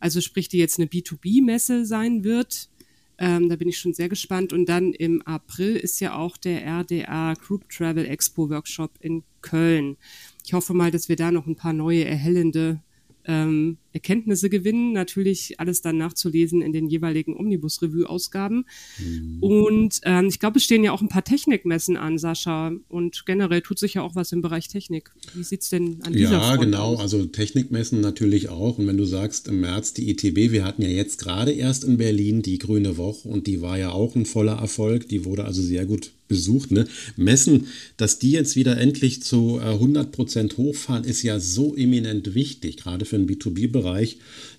Also 0.00 0.20
sprich, 0.20 0.48
die 0.48 0.58
jetzt 0.58 0.80
eine 0.80 0.88
B2B-Messe 0.88 1.86
sein 1.86 2.24
wird. 2.24 2.70
Ähm, 3.18 3.48
da 3.48 3.54
bin 3.54 3.68
ich 3.68 3.78
schon 3.78 3.94
sehr 3.94 4.08
gespannt. 4.08 4.52
Und 4.52 4.68
dann 4.68 4.94
im 4.94 5.22
April 5.22 5.76
ist 5.76 6.00
ja 6.00 6.16
auch 6.16 6.36
der 6.36 6.66
RDA 6.66 7.34
Group 7.34 7.68
Travel 7.68 8.04
Expo 8.04 8.50
Workshop 8.50 8.90
in 8.98 9.22
Köln. 9.42 9.96
Ich 10.44 10.54
hoffe 10.54 10.74
mal, 10.74 10.90
dass 10.90 11.08
wir 11.08 11.14
da 11.14 11.30
noch 11.30 11.46
ein 11.46 11.54
paar 11.54 11.72
neue 11.72 12.04
erhellende 12.04 12.82
ähm, 13.26 13.78
Erkenntnisse 13.92 14.50
gewinnen. 14.50 14.92
Natürlich 14.92 15.58
alles 15.60 15.80
dann 15.80 15.98
nachzulesen 15.98 16.62
in 16.62 16.72
den 16.72 16.88
jeweiligen 16.88 17.36
Omnibus-Review-Ausgaben. 17.36 18.64
Mhm. 18.98 19.38
Und 19.40 20.00
ähm, 20.04 20.26
ich 20.28 20.38
glaube, 20.38 20.58
es 20.58 20.64
stehen 20.64 20.84
ja 20.84 20.92
auch 20.92 21.02
ein 21.02 21.08
paar 21.08 21.24
Technikmessen 21.24 21.96
an, 21.96 22.18
Sascha. 22.18 22.72
Und 22.88 23.24
generell 23.26 23.60
tut 23.60 23.78
sich 23.78 23.94
ja 23.94 24.02
auch 24.02 24.14
was 24.14 24.32
im 24.32 24.42
Bereich 24.42 24.68
Technik. 24.68 25.10
Wie 25.34 25.42
sieht 25.42 25.62
es 25.62 25.70
denn 25.70 25.98
an 26.02 26.12
dieser 26.12 26.32
Ja, 26.32 26.56
genau. 26.56 26.94
Aus? 26.94 27.00
Also 27.00 27.24
Technikmessen 27.24 28.00
natürlich 28.00 28.48
auch. 28.48 28.78
Und 28.78 28.86
wenn 28.86 28.96
du 28.96 29.04
sagst, 29.04 29.48
im 29.48 29.60
März 29.60 29.94
die 29.94 30.10
ITB, 30.10 30.52
wir 30.52 30.64
hatten 30.64 30.82
ja 30.82 30.88
jetzt 30.88 31.18
gerade 31.18 31.52
erst 31.52 31.84
in 31.84 31.96
Berlin 31.96 32.42
die 32.42 32.58
Grüne 32.58 32.96
Woche 32.96 33.28
und 33.28 33.46
die 33.46 33.60
war 33.60 33.78
ja 33.78 33.90
auch 33.90 34.14
ein 34.14 34.26
voller 34.26 34.58
Erfolg. 34.58 35.08
Die 35.08 35.24
wurde 35.24 35.44
also 35.44 35.62
sehr 35.62 35.86
gut 35.86 36.12
besucht. 36.32 36.70
Ne? 36.70 36.86
Messen, 37.16 37.66
dass 37.98 38.18
die 38.18 38.30
jetzt 38.30 38.56
wieder 38.56 38.78
endlich 38.78 39.22
zu 39.22 39.60
äh, 39.60 39.74
100% 39.74 40.56
hochfahren, 40.56 41.04
ist 41.04 41.22
ja 41.22 41.38
so 41.38 41.76
eminent 41.76 42.34
wichtig, 42.34 42.78
gerade 42.78 43.04
für 43.04 43.18
den 43.18 43.28
B2B-Bereich. 43.28 43.81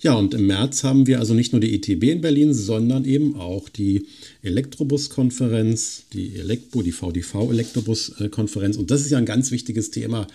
Ja, 0.02 0.14
und 0.14 0.34
im 0.34 0.48
März 0.48 0.84
haben 0.84 1.08
wir 1.08 1.20
also 1.20 1.34
nicht 1.34 1.54
nur 1.54 1.62
die 1.62 1.76
ETB 1.76 2.04
in 2.04 2.22
Berlin, 2.22 2.54
sondern 2.54 3.06
eben 3.06 3.36
auch 3.36 3.70
die 3.70 4.08
Elektrobus-Konferenz, 4.42 6.04
die 6.14 6.36
Elektro, 6.36 6.82
die 6.82 6.92
VDV-Elektrobus-Konferenz. 6.92 8.78
Und 8.78 8.92
das 8.92 9.02
ist 9.02 9.12
ja 9.12 9.18
ein 9.18 9.26
ganz 9.26 9.52
wichtiges 9.52 9.92
Thema 9.92 10.28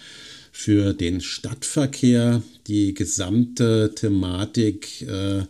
für 0.52 0.95
den 0.95 1.21
Stadtverkehr, 1.21 2.42
die 2.66 2.95
gesamte 2.95 3.92
Thematik. 3.95 5.02
Äh, 5.02 5.42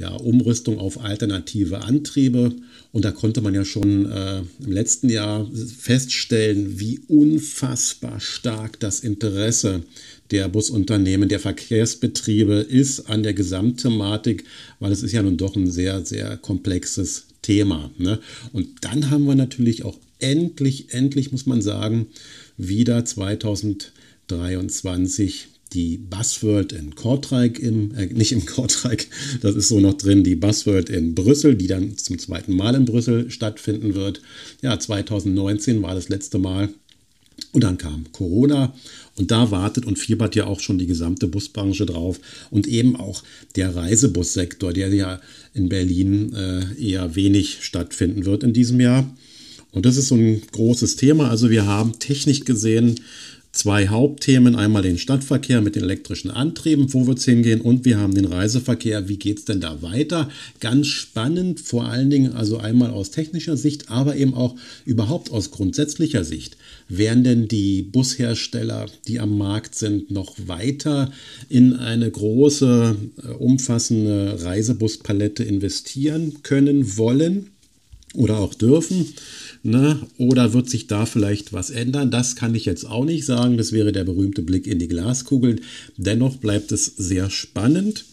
ja, 0.00 0.12
Umrüstung 0.12 0.78
auf 0.78 1.04
alternative 1.04 1.82
Antriebe. 1.82 2.54
Und 2.90 3.04
da 3.04 3.12
konnte 3.12 3.42
man 3.42 3.54
ja 3.54 3.66
schon 3.66 4.10
äh, 4.10 4.42
im 4.64 4.72
letzten 4.72 5.10
Jahr 5.10 5.46
feststellen, 5.78 6.80
wie 6.80 7.00
unfassbar 7.06 8.18
stark 8.18 8.80
das 8.80 9.00
Interesse 9.00 9.82
der 10.30 10.48
Busunternehmen, 10.48 11.28
der 11.28 11.38
Verkehrsbetriebe 11.38 12.54
ist 12.54 13.10
an 13.10 13.22
der 13.22 13.34
Gesamtthematik, 13.34 14.44
weil 14.78 14.90
es 14.90 15.02
ist 15.02 15.12
ja 15.12 15.22
nun 15.22 15.36
doch 15.36 15.54
ein 15.54 15.70
sehr, 15.70 16.06
sehr 16.06 16.38
komplexes 16.38 17.26
Thema. 17.42 17.90
Ne? 17.98 18.20
Und 18.52 18.68
dann 18.80 19.10
haben 19.10 19.26
wir 19.26 19.34
natürlich 19.34 19.84
auch 19.84 19.98
endlich, 20.18 20.94
endlich 20.94 21.30
muss 21.30 21.44
man 21.44 21.60
sagen, 21.60 22.06
wieder 22.56 23.04
2023 23.04 25.48
die 25.72 25.98
Buzzword 25.98 26.72
in 26.72 26.94
Kortrijk, 26.94 27.58
im, 27.58 27.94
äh, 27.94 28.06
nicht 28.06 28.32
im 28.32 28.44
Kortrijk, 28.46 29.08
das 29.40 29.54
ist 29.54 29.68
so 29.68 29.80
noch 29.80 29.94
drin, 29.94 30.24
die 30.24 30.36
Buzzword 30.36 30.90
in 30.90 31.14
Brüssel, 31.14 31.54
die 31.54 31.66
dann 31.66 31.96
zum 31.96 32.18
zweiten 32.18 32.56
Mal 32.56 32.74
in 32.74 32.84
Brüssel 32.84 33.30
stattfinden 33.30 33.94
wird. 33.94 34.20
Ja, 34.62 34.78
2019 34.78 35.82
war 35.82 35.94
das 35.94 36.08
letzte 36.08 36.38
Mal. 36.38 36.70
Und 37.52 37.64
dann 37.64 37.78
kam 37.78 38.04
Corona 38.12 38.74
und 39.16 39.30
da 39.30 39.50
wartet 39.50 39.86
und 39.86 39.98
fiebert 39.98 40.36
ja 40.36 40.44
auch 40.44 40.60
schon 40.60 40.78
die 40.78 40.86
gesamte 40.86 41.26
Busbranche 41.26 41.86
drauf 41.86 42.20
und 42.50 42.66
eben 42.66 42.96
auch 42.96 43.22
der 43.56 43.74
Reisebussektor, 43.74 44.72
der 44.72 44.92
ja 44.92 45.20
in 45.54 45.68
Berlin 45.68 46.34
äh, 46.34 46.80
eher 46.80 47.16
wenig 47.16 47.58
stattfinden 47.62 48.24
wird 48.24 48.44
in 48.44 48.52
diesem 48.52 48.78
Jahr. 48.78 49.10
Und 49.72 49.86
das 49.86 49.96
ist 49.96 50.08
so 50.08 50.16
ein 50.16 50.42
großes 50.52 50.96
Thema. 50.96 51.30
Also 51.30 51.50
wir 51.50 51.66
haben 51.66 51.98
technisch 51.98 52.44
gesehen 52.44 53.00
zwei 53.52 53.88
Hauptthemen. 53.88 54.54
Einmal 54.54 54.82
den 54.82 54.98
Stadtverkehr 54.98 55.60
mit 55.60 55.76
den 55.76 55.82
elektrischen 55.82 56.30
Antrieben, 56.30 56.92
wo 56.92 57.06
wird 57.06 57.18
es 57.18 57.24
hingehen? 57.24 57.60
Und 57.60 57.84
wir 57.84 57.98
haben 57.98 58.14
den 58.14 58.26
Reiseverkehr. 58.26 59.08
Wie 59.08 59.16
geht 59.16 59.38
es 59.38 59.44
denn 59.44 59.60
da 59.60 59.82
weiter? 59.82 60.28
Ganz 60.60 60.86
spannend, 60.86 61.60
vor 61.60 61.86
allen 61.86 62.10
Dingen 62.10 62.32
also 62.32 62.58
einmal 62.58 62.90
aus 62.90 63.10
technischer 63.10 63.56
Sicht, 63.56 63.90
aber 63.90 64.16
eben 64.16 64.34
auch 64.34 64.56
überhaupt 64.84 65.30
aus 65.30 65.50
grundsätzlicher 65.50 66.24
Sicht. 66.24 66.56
Werden 66.88 67.24
denn 67.24 67.48
die 67.48 67.82
Bushersteller, 67.82 68.86
die 69.08 69.20
am 69.20 69.36
Markt 69.36 69.74
sind, 69.74 70.10
noch 70.10 70.34
weiter 70.46 71.12
in 71.48 71.74
eine 71.74 72.10
große, 72.10 72.96
äh, 73.22 73.26
umfassende 73.32 74.42
Reisebuspalette 74.42 75.44
investieren 75.44 76.42
können, 76.42 76.96
wollen 76.96 77.48
oder 78.14 78.38
auch 78.38 78.54
dürfen? 78.54 79.06
Ne? 79.62 80.00
Oder 80.16 80.54
wird 80.54 80.70
sich 80.70 80.86
da 80.86 81.04
vielleicht 81.04 81.52
was 81.52 81.70
ändern? 81.70 82.10
Das 82.10 82.34
kann 82.34 82.54
ich 82.54 82.64
jetzt 82.64 82.84
auch 82.86 83.04
nicht 83.04 83.26
sagen. 83.26 83.58
Das 83.58 83.72
wäre 83.72 83.92
der 83.92 84.04
berühmte 84.04 84.42
Blick 84.42 84.66
in 84.66 84.78
die 84.78 84.88
Glaskugel. 84.88 85.60
Dennoch 85.98 86.36
bleibt 86.38 86.72
es 86.72 86.86
sehr 86.86 87.28
spannend. 87.28 88.06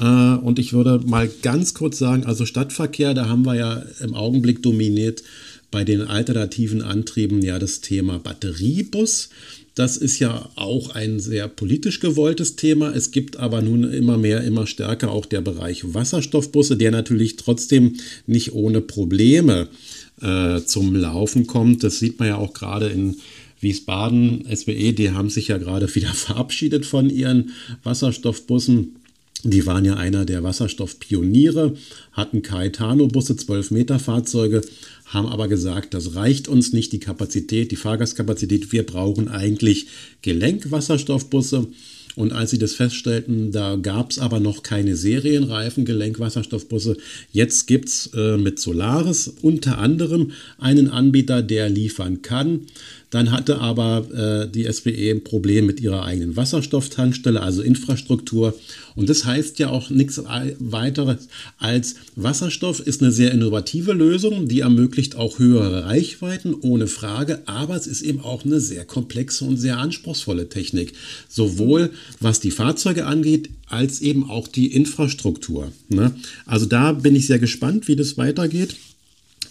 Äh, 0.00 0.04
und 0.04 0.58
ich 0.58 0.72
würde 0.72 1.00
mal 1.06 1.30
ganz 1.42 1.74
kurz 1.74 1.98
sagen, 1.98 2.24
also 2.24 2.46
Stadtverkehr, 2.46 3.14
da 3.14 3.28
haben 3.28 3.46
wir 3.46 3.54
ja 3.54 3.84
im 4.00 4.14
Augenblick 4.14 4.62
dominiert 4.62 5.22
bei 5.70 5.84
den 5.84 6.02
alternativen 6.02 6.82
Antrieben 6.82 7.42
ja 7.42 7.58
das 7.60 7.80
Thema 7.80 8.18
Batteriebus. 8.18 9.30
Das 9.74 9.96
ist 9.96 10.18
ja 10.18 10.50
auch 10.56 10.90
ein 10.90 11.18
sehr 11.18 11.48
politisch 11.48 12.00
gewolltes 12.00 12.56
Thema. 12.56 12.94
Es 12.94 13.10
gibt 13.10 13.38
aber 13.38 13.62
nun 13.62 13.90
immer 13.90 14.18
mehr, 14.18 14.42
immer 14.42 14.66
stärker 14.66 15.10
auch 15.10 15.24
der 15.24 15.40
Bereich 15.40 15.94
Wasserstoffbusse, 15.94 16.76
der 16.76 16.90
natürlich 16.90 17.36
trotzdem 17.36 17.96
nicht 18.26 18.52
ohne 18.52 18.82
Probleme 18.82 19.62
äh, 19.62 20.01
zum 20.64 20.94
Laufen 20.94 21.46
kommt. 21.46 21.82
Das 21.82 21.98
sieht 21.98 22.18
man 22.18 22.28
ja 22.28 22.36
auch 22.36 22.52
gerade 22.52 22.88
in 22.88 23.16
Wiesbaden. 23.60 24.44
SWE, 24.54 24.92
die 24.92 25.12
haben 25.12 25.30
sich 25.30 25.48
ja 25.48 25.58
gerade 25.58 25.92
wieder 25.94 26.12
verabschiedet 26.12 26.86
von 26.86 27.10
ihren 27.10 27.50
Wasserstoffbussen. 27.82 28.96
Die 29.44 29.66
waren 29.66 29.84
ja 29.84 29.94
einer 29.94 30.24
der 30.24 30.44
Wasserstoffpioniere, 30.44 31.74
hatten 32.12 32.42
Caetano-Busse, 32.42 33.34
12 33.34 33.72
Meter 33.72 33.98
Fahrzeuge, 33.98 34.62
haben 35.06 35.26
aber 35.26 35.48
gesagt, 35.48 35.94
das 35.94 36.14
reicht 36.14 36.46
uns 36.46 36.72
nicht, 36.72 36.92
die 36.92 37.00
Kapazität, 37.00 37.72
die 37.72 37.76
Fahrgastkapazität. 37.76 38.70
Wir 38.70 38.86
brauchen 38.86 39.28
eigentlich 39.28 39.88
Gelenkwasserstoffbusse. 40.22 41.66
Und 42.14 42.32
als 42.32 42.50
sie 42.50 42.58
das 42.58 42.74
feststellten, 42.74 43.52
da 43.52 43.76
gab 43.76 44.10
es 44.10 44.18
aber 44.18 44.40
noch 44.40 44.62
keine 44.62 44.96
Serienreifen 44.96 45.84
Gelenkwasserstoffbusse. 45.84 46.96
Jetzt 47.30 47.66
gibt 47.66 47.88
es 47.88 48.10
äh, 48.14 48.36
mit 48.36 48.60
Solaris 48.60 49.32
unter 49.40 49.78
anderem 49.78 50.32
einen 50.58 50.88
Anbieter, 50.88 51.42
der 51.42 51.68
liefern 51.70 52.22
kann. 52.22 52.66
Dann 53.12 53.30
hatte 53.30 53.58
aber 53.58 54.08
äh, 54.10 54.50
die 54.50 54.64
SWE 54.72 55.10
ein 55.10 55.22
Problem 55.22 55.66
mit 55.66 55.80
ihrer 55.80 56.02
eigenen 56.02 56.34
Wasserstofftankstelle, 56.34 57.42
also 57.42 57.60
Infrastruktur. 57.60 58.54
Und 58.96 59.10
das 59.10 59.26
heißt 59.26 59.58
ja 59.58 59.68
auch 59.68 59.90
nichts 59.90 60.22
weiteres 60.58 61.28
als 61.58 61.96
Wasserstoff 62.16 62.80
ist 62.80 63.02
eine 63.02 63.12
sehr 63.12 63.30
innovative 63.32 63.92
Lösung, 63.92 64.48
die 64.48 64.60
ermöglicht 64.60 65.14
auch 65.16 65.38
höhere 65.38 65.84
Reichweiten, 65.84 66.54
ohne 66.54 66.86
Frage. 66.86 67.42
Aber 67.44 67.76
es 67.76 67.86
ist 67.86 68.00
eben 68.00 68.20
auch 68.20 68.46
eine 68.46 68.60
sehr 68.60 68.86
komplexe 68.86 69.44
und 69.44 69.58
sehr 69.58 69.76
anspruchsvolle 69.76 70.48
Technik. 70.48 70.94
Sowohl 71.28 71.90
was 72.18 72.40
die 72.40 72.50
Fahrzeuge 72.50 73.04
angeht, 73.04 73.50
als 73.66 74.00
eben 74.00 74.28
auch 74.28 74.48
die 74.48 74.72
Infrastruktur. 74.72 75.70
Ne? 75.90 76.14
Also 76.46 76.64
da 76.64 76.92
bin 76.92 77.14
ich 77.14 77.26
sehr 77.26 77.38
gespannt, 77.38 77.88
wie 77.88 77.96
das 77.96 78.16
weitergeht. 78.16 78.74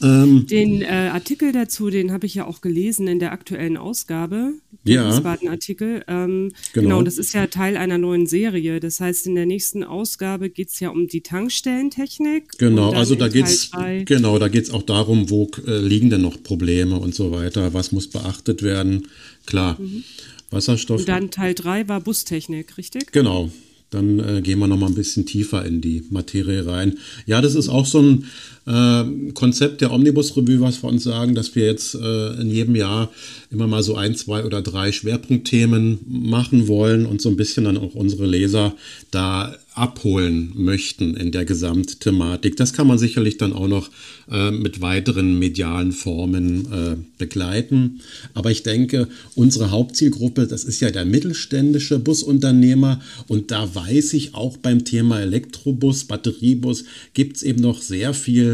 Ähm, 0.02 0.48
den 0.48 0.82
äh, 0.82 1.10
Artikel 1.12 1.52
dazu, 1.52 1.90
den 1.90 2.12
habe 2.12 2.26
ich 2.26 2.36
ja 2.36 2.46
auch 2.46 2.62
gelesen 2.62 3.08
in 3.08 3.20
der 3.20 3.32
aktuellen 3.32 3.78
Ausgabe. 3.78 4.54
Ja. 4.84 5.10
Wiesbaden-Artikel. 5.10 6.04
Ähm, 6.08 6.52
genau. 6.74 6.88
genau, 6.88 7.02
das 7.04 7.18
ist 7.18 7.34
ja 7.34 7.48
Teil 7.48 7.78
einer 7.78 7.98
neuen 7.98 8.26
Serie. 8.26 8.80
Das 8.80 9.00
heißt, 9.00 9.28
in 9.28 9.36
der 9.36 9.46
nächsten 9.46 9.84
Ausgabe 9.84 10.50
geht 10.50 10.70
es 10.70 10.80
ja 10.80 10.90
um 10.90 11.08
die 11.08 11.22
Tankstellentechnik. 11.22 12.58
Genau, 12.58 12.92
also 12.92 13.16
da 13.16 13.28
geht 13.28 13.46
es 13.46 13.72
genau, 14.06 14.40
da 14.40 14.48
geht's 14.48 14.72
auch 14.72 14.84
darum, 14.84 15.30
wo 15.30 15.50
äh, 15.68 15.78
liegen 15.78 16.10
denn 16.10 16.22
noch 16.22 16.42
Probleme 16.42 16.98
und 16.98 17.14
so 17.14 17.32
weiter, 17.32 17.74
was 17.74 17.92
muss 17.92 18.08
beachtet 18.08 18.64
werden. 18.64 19.08
Klar. 19.46 19.80
Mhm. 19.80 20.04
Wasserstoff. 20.52 21.00
Und 21.00 21.10
dann 21.10 21.32
Teil 21.32 21.54
3 21.54 21.88
war 21.88 22.02
Bustechnik, 22.02 22.78
richtig? 22.78 23.12
Genau. 23.12 23.50
Dann 23.92 24.20
äh, 24.20 24.42
gehen 24.42 24.60
wir 24.60 24.68
noch 24.68 24.78
mal 24.78 24.88
ein 24.88 24.96
bisschen 24.96 25.26
tiefer 25.26 25.66
in 25.66 25.82
die 25.82 26.04
Materie 26.10 26.66
rein. 26.66 26.98
Ja, 27.26 27.42
das 27.42 27.56
ist 27.56 27.68
auch 27.68 27.86
so 27.86 28.02
ein 28.02 28.26
äh, 28.68 29.04
Konzept 29.34 29.82
der 29.82 29.92
Omnibus-Revue, 29.92 30.62
was 30.62 30.84
wir 30.84 30.90
uns 30.90 31.04
sagen, 31.04 31.36
dass 31.36 31.56
wir 31.56 31.66
jetzt 31.66 31.96
äh, 31.96 32.34
in 32.42 32.50
jedem 32.50 32.76
Jahr 32.76 33.12
immer 33.50 33.68
mal 33.68 33.84
so 33.84 33.96
ein, 33.96 34.16
zwei 34.16 34.46
oder 34.46 34.62
drei 34.62 34.92
Schwerpunktthemen 34.92 36.00
machen 36.08 36.68
wollen 36.68 37.06
und 37.06 37.22
so 37.22 37.30
ein 37.30 37.38
bisschen 37.38 37.66
dann 37.66 37.78
auch 37.78 37.96
unsere 37.96 38.26
Leser 38.26 38.76
da 39.10 39.56
abholen 39.74 40.52
möchten 40.56 41.16
in 41.16 41.32
der 41.32 41.46
Gesamtthematik. 41.46 42.58
Das 42.58 42.74
kann 42.74 42.88
man 42.88 42.98
sicherlich 42.98 43.38
dann 43.38 43.54
auch 43.54 43.70
noch 43.70 43.90
äh, 44.30 44.52
mit 44.52 44.82
weiteren 44.82 45.40
medialen 45.40 45.94
Formen 45.94 46.66
äh, 46.72 46.96
begleiten. 47.18 48.02
Aber 48.34 48.52
ich 48.52 48.64
denke, 48.64 49.08
unsere 49.34 49.72
Hauptzielgruppe, 49.72 50.46
das 50.46 50.66
ist 50.66 50.82
ja 50.82 50.92
der 50.92 51.06
mittelständische 51.06 52.00
Busunternehmer. 52.00 53.02
Und 53.28 53.52
da 53.52 53.74
weiß 53.74 54.14
ich 54.14 54.36
auch 54.36 54.58
beim 54.58 54.84
Thema 54.84 55.22
Elektrobus, 55.22 56.04
Batteriebus, 56.04 56.84
gibt 57.14 57.38
es 57.38 57.44
eben 57.44 57.62
noch 57.62 57.82
sehr 57.82 58.14
viel 58.14 58.51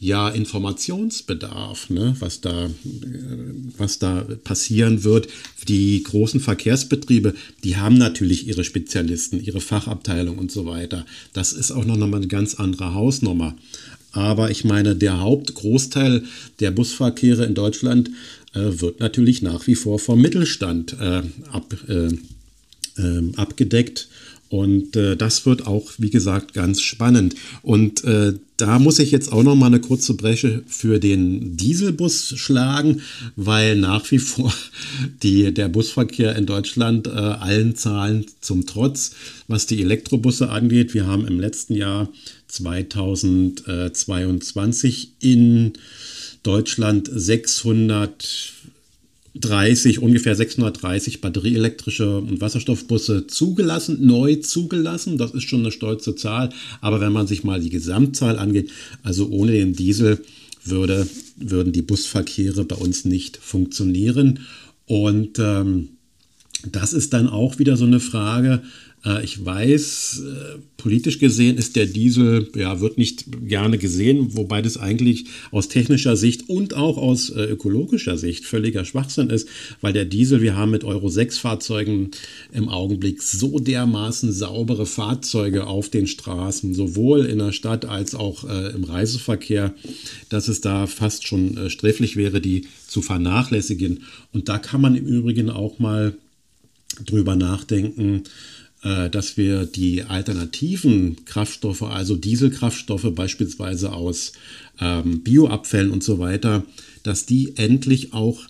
ja 0.00 0.28
Informationsbedarf, 0.28 1.88
ne, 1.90 2.14
was, 2.18 2.40
da, 2.40 2.68
was 3.78 3.98
da 3.98 4.26
passieren 4.44 5.04
wird. 5.04 5.28
Die 5.68 6.02
großen 6.02 6.40
Verkehrsbetriebe, 6.40 7.34
die 7.62 7.76
haben 7.76 7.96
natürlich 7.96 8.46
ihre 8.46 8.64
Spezialisten, 8.64 9.42
ihre 9.42 9.60
Fachabteilung 9.60 10.38
und 10.38 10.52
so 10.52 10.66
weiter. 10.66 11.06
Das 11.32 11.52
ist 11.52 11.70
auch 11.70 11.84
noch 11.84 11.96
mal 11.96 12.16
eine 12.18 12.28
ganz 12.28 12.56
andere 12.56 12.94
Hausnummer. 12.94 13.56
Aber 14.12 14.50
ich 14.50 14.64
meine, 14.64 14.94
der 14.94 15.20
Hauptgroßteil 15.20 16.22
der 16.60 16.70
Busverkehre 16.70 17.44
in 17.44 17.54
Deutschland 17.54 18.10
äh, 18.52 18.80
wird 18.80 19.00
natürlich 19.00 19.42
nach 19.42 19.66
wie 19.66 19.74
vor 19.74 19.98
vom 19.98 20.20
Mittelstand 20.20 20.96
äh, 21.00 21.22
ab, 21.50 21.74
äh, 21.88 22.10
ähm, 22.96 23.32
abgedeckt. 23.36 24.08
Und 24.50 24.94
äh, 24.94 25.16
das 25.16 25.46
wird 25.46 25.66
auch, 25.66 25.92
wie 25.98 26.10
gesagt, 26.10 26.54
ganz 26.54 26.80
spannend. 26.80 27.34
Und 27.62 28.04
äh, 28.04 28.34
da 28.56 28.78
muss 28.78 29.00
ich 29.00 29.10
jetzt 29.10 29.32
auch 29.32 29.42
noch 29.42 29.56
mal 29.56 29.66
eine 29.66 29.80
kurze 29.80 30.14
Breche 30.14 30.62
für 30.66 31.00
den 31.00 31.56
Dieselbus 31.56 32.34
schlagen, 32.36 33.00
weil 33.34 33.74
nach 33.76 34.08
wie 34.10 34.18
vor 34.18 34.52
die, 35.22 35.52
der 35.52 35.68
Busverkehr 35.68 36.36
in 36.36 36.46
Deutschland 36.46 37.06
äh, 37.06 37.10
allen 37.10 37.74
Zahlen 37.74 38.26
zum 38.40 38.64
Trotz, 38.66 39.12
was 39.48 39.66
die 39.66 39.82
Elektrobusse 39.82 40.48
angeht, 40.50 40.94
wir 40.94 41.06
haben 41.06 41.26
im 41.26 41.40
letzten 41.40 41.74
Jahr 41.74 42.08
2022 42.48 45.14
in 45.18 45.72
Deutschland 46.44 47.10
600 47.12 48.52
30, 49.36 50.00
ungefähr 50.00 50.36
630 50.36 51.20
batterieelektrische 51.20 52.18
und 52.18 52.40
Wasserstoffbusse 52.40 53.26
zugelassen, 53.26 54.06
neu 54.06 54.36
zugelassen. 54.36 55.18
Das 55.18 55.32
ist 55.32 55.44
schon 55.44 55.60
eine 55.60 55.72
stolze 55.72 56.14
Zahl. 56.14 56.50
Aber 56.80 57.00
wenn 57.00 57.12
man 57.12 57.26
sich 57.26 57.42
mal 57.42 57.60
die 57.60 57.70
Gesamtzahl 57.70 58.38
angeht, 58.38 58.70
also 59.02 59.28
ohne 59.28 59.52
den 59.52 59.74
Diesel 59.74 60.20
würde, 60.64 61.06
würden 61.36 61.72
die 61.72 61.82
Busverkehre 61.82 62.64
bei 62.64 62.76
uns 62.76 63.04
nicht 63.04 63.36
funktionieren. 63.36 64.40
Und 64.86 65.38
ähm, 65.38 65.88
das 66.70 66.92
ist 66.92 67.12
dann 67.12 67.28
auch 67.28 67.58
wieder 67.58 67.76
so 67.76 67.84
eine 67.84 68.00
Frage, 68.00 68.62
ich 69.22 69.44
weiß, 69.44 70.22
äh, 70.24 70.58
politisch 70.78 71.18
gesehen 71.18 71.58
ist 71.58 71.76
der 71.76 71.84
Diesel, 71.84 72.48
ja, 72.56 72.80
wird 72.80 72.96
nicht 72.96 73.26
gerne 73.46 73.76
gesehen, 73.76 74.34
wobei 74.34 74.62
das 74.62 74.78
eigentlich 74.78 75.26
aus 75.50 75.68
technischer 75.68 76.16
Sicht 76.16 76.48
und 76.48 76.72
auch 76.72 76.96
aus 76.96 77.28
äh, 77.28 77.42
ökologischer 77.42 78.16
Sicht 78.16 78.46
völliger 78.46 78.86
Schwachsinn 78.86 79.28
ist, 79.28 79.46
weil 79.82 79.92
der 79.92 80.06
Diesel, 80.06 80.40
wir 80.40 80.56
haben 80.56 80.70
mit 80.70 80.84
Euro 80.84 81.10
6 81.10 81.36
Fahrzeugen 81.36 82.12
im 82.52 82.70
Augenblick 82.70 83.22
so 83.22 83.58
dermaßen 83.58 84.32
saubere 84.32 84.86
Fahrzeuge 84.86 85.66
auf 85.66 85.90
den 85.90 86.06
Straßen, 86.06 86.72
sowohl 86.72 87.26
in 87.26 87.40
der 87.40 87.52
Stadt 87.52 87.84
als 87.84 88.14
auch 88.14 88.44
im 88.44 88.84
Reiseverkehr, 88.84 89.74
dass 90.28 90.48
es 90.48 90.60
da 90.60 90.86
fast 90.86 91.26
schon 91.26 91.70
sträflich 91.70 92.16
wäre, 92.16 92.40
die 92.40 92.66
zu 92.86 93.02
vernachlässigen. 93.02 94.04
Und 94.32 94.48
da 94.48 94.58
kann 94.58 94.80
man 94.80 94.96
im 94.96 95.06
Übrigen 95.06 95.50
auch 95.50 95.78
mal 95.78 96.16
drüber 97.04 97.36
nachdenken, 97.36 98.16
äh, 98.16 98.22
dass 99.10 99.36
wir 99.38 99.64
die 99.64 100.02
alternativen 100.02 101.24
Kraftstoffe, 101.24 101.82
also 101.82 102.16
Dieselkraftstoffe 102.16 103.14
beispielsweise 103.14 103.92
aus 103.92 104.32
ähm, 104.80 105.22
Bioabfällen 105.22 105.90
und 105.90 106.04
so 106.04 106.18
weiter, 106.18 106.64
dass 107.02 107.24
die 107.24 107.56
endlich 107.56 108.12
auch 108.12 108.46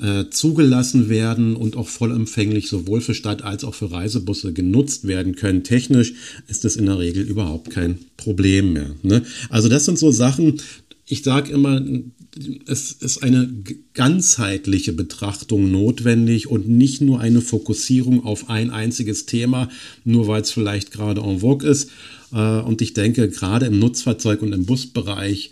äh, 0.00 0.24
zugelassen 0.30 1.08
werden 1.08 1.54
und 1.54 1.76
auch 1.76 1.88
vollempfänglich 1.88 2.68
sowohl 2.68 3.00
für 3.00 3.14
Stadt- 3.14 3.42
als 3.42 3.62
auch 3.62 3.74
für 3.74 3.92
Reisebusse 3.92 4.52
genutzt 4.52 5.06
werden 5.06 5.36
können. 5.36 5.62
Technisch 5.62 6.14
ist 6.48 6.64
das 6.64 6.76
in 6.76 6.86
der 6.86 6.98
Regel 6.98 7.22
überhaupt 7.22 7.70
kein 7.70 7.98
Problem 8.16 8.72
mehr. 8.72 8.90
Ne? 9.02 9.22
Also 9.50 9.68
das 9.68 9.84
sind 9.84 9.98
so 9.98 10.10
Sachen, 10.10 10.60
ich 11.06 11.22
sage 11.22 11.52
immer, 11.52 11.82
es 12.66 12.92
ist 12.92 13.22
eine 13.22 13.52
ganzheitliche 13.92 14.92
Betrachtung 14.92 15.70
notwendig 15.70 16.48
und 16.48 16.68
nicht 16.68 17.00
nur 17.00 17.20
eine 17.20 17.42
Fokussierung 17.42 18.24
auf 18.24 18.48
ein 18.48 18.70
einziges 18.70 19.26
Thema, 19.26 19.68
nur 20.04 20.26
weil 20.28 20.42
es 20.42 20.50
vielleicht 20.50 20.92
gerade 20.92 21.20
en 21.20 21.40
vogue 21.40 21.68
ist. 21.68 21.90
Äh, 22.32 22.60
und 22.60 22.80
ich 22.80 22.94
denke, 22.94 23.28
gerade 23.28 23.66
im 23.66 23.78
Nutzfahrzeug 23.78 24.42
und 24.42 24.52
im 24.52 24.64
Busbereich 24.64 25.50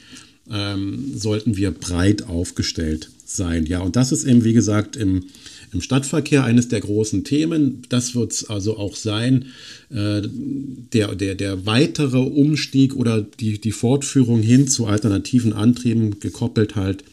ähm, 0.51 1.12
sollten 1.15 1.57
wir 1.57 1.71
breit 1.71 2.23
aufgestellt 2.29 3.11
sein. 3.25 3.67
Ja, 3.67 3.81
und 3.81 3.97
das 3.97 4.11
ist 4.11 4.25
eben, 4.25 4.45
wie 4.45 4.55
gesagt, 4.55 4.97
im 4.97 5.25
im 5.73 5.81
Stadtverkehr 5.81 6.45
eines 6.45 6.69
der 6.69 6.81
großen 6.81 7.25
Themen. 7.25 7.83
Das 7.89 8.15
wird 8.15 8.33
es 8.33 8.51
also 8.51 8.77
auch 8.77 8.95
sein. 8.97 9.47
Äh, 9.91 10.23
der, 10.93 11.15
der, 11.15 11.35
der 11.35 11.67
weitere 11.67 12.19
Umstieg 12.19 12.95
oder 12.95 13.23
die, 13.23 13.61
die 13.61 13.73
Fortführung 13.73 14.43
hin 14.43 14.69
zu 14.69 14.87
alternativen 14.87 15.53
Antrieben, 15.53 16.21
gekoppelt 16.21 16.77
halt 16.77 17.05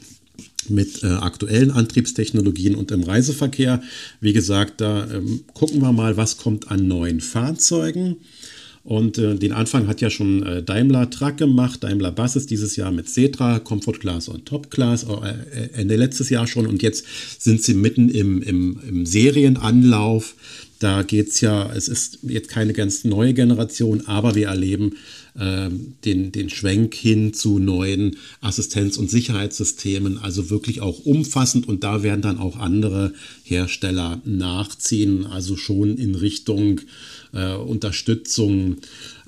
mit 0.68 1.04
äh, 1.04 1.08
aktuellen 1.08 1.72
Antriebstechnologien 1.72 2.76
und 2.76 2.92
im 2.92 3.04
Reiseverkehr. 3.04 3.82
Wie 4.20 4.34
gesagt, 4.34 4.82
da 4.82 5.10
ähm, 5.12 5.42
gucken 5.54 5.82
wir 5.82 5.94
mal, 5.94 6.18
was 6.18 6.38
kommt 6.38 6.70
an 6.70 6.88
neuen 6.88 7.22
Fahrzeugen. 7.22 8.18
Und 8.84 9.18
äh, 9.18 9.36
den 9.36 9.52
Anfang 9.52 9.88
hat 9.88 10.02
ja 10.02 10.10
schon 10.10 10.44
äh, 10.44 10.64
Daimler 10.64 11.10
Truck 11.10 11.38
gemacht. 11.38 11.84
Daimler 11.84 12.12
Bus 12.12 12.36
ist 12.36 12.50
dieses 12.50 12.76
Jahr 12.76 12.92
mit 12.92 13.10
Cetra, 13.10 13.60
Comfort 13.60 14.00
Class 14.00 14.28
und 14.30 14.46
Top 14.46 14.72
Class, 14.72 15.04
äh, 15.04 15.64
äh, 15.64 15.70
Ende 15.74 15.96
letztes 15.96 16.30
Jahr 16.30 16.48
schon. 16.48 16.66
Und 16.66 16.82
jetzt 16.82 17.06
sind 17.40 17.62
sie 17.62 17.74
mitten 17.74 18.10
im, 18.10 18.42
im, 18.42 18.80
im 18.88 19.06
Serienanlauf. 19.06 20.36
Da 20.80 21.04
geht 21.04 21.30
es 21.30 21.42
ja, 21.42 21.72
es 21.74 21.90
ist 21.90 22.20
jetzt 22.24 22.48
keine 22.50 22.72
ganz 22.72 23.04
neue 23.04 23.34
Generation, 23.34 24.08
aber 24.08 24.36
wir 24.36 24.48
erleben 24.48 24.94
den, 25.40 26.32
den 26.34 26.50
Schwenk 26.50 26.94
hin 26.96 27.34
zu 27.34 27.60
neuen 27.60 28.18
Assistenz- 28.42 28.98
und 28.98 29.10
Sicherheitssystemen, 29.10 30.18
also 30.18 30.50
wirklich 30.50 30.82
auch 30.82 31.00
umfassend 31.06 31.68
und 31.68 31.84
da 31.84 32.04
werden 32.04 32.22
dann 32.22 32.40
auch 32.40 32.58
andere 32.58 33.14
Hersteller 33.44 34.22
nachziehen, 34.26 35.26
also 35.26 35.56
schon 35.56 35.98
in 35.98 36.16
Richtung 36.16 36.82
äh, 37.34 37.56
Unterstützung, 37.56 38.78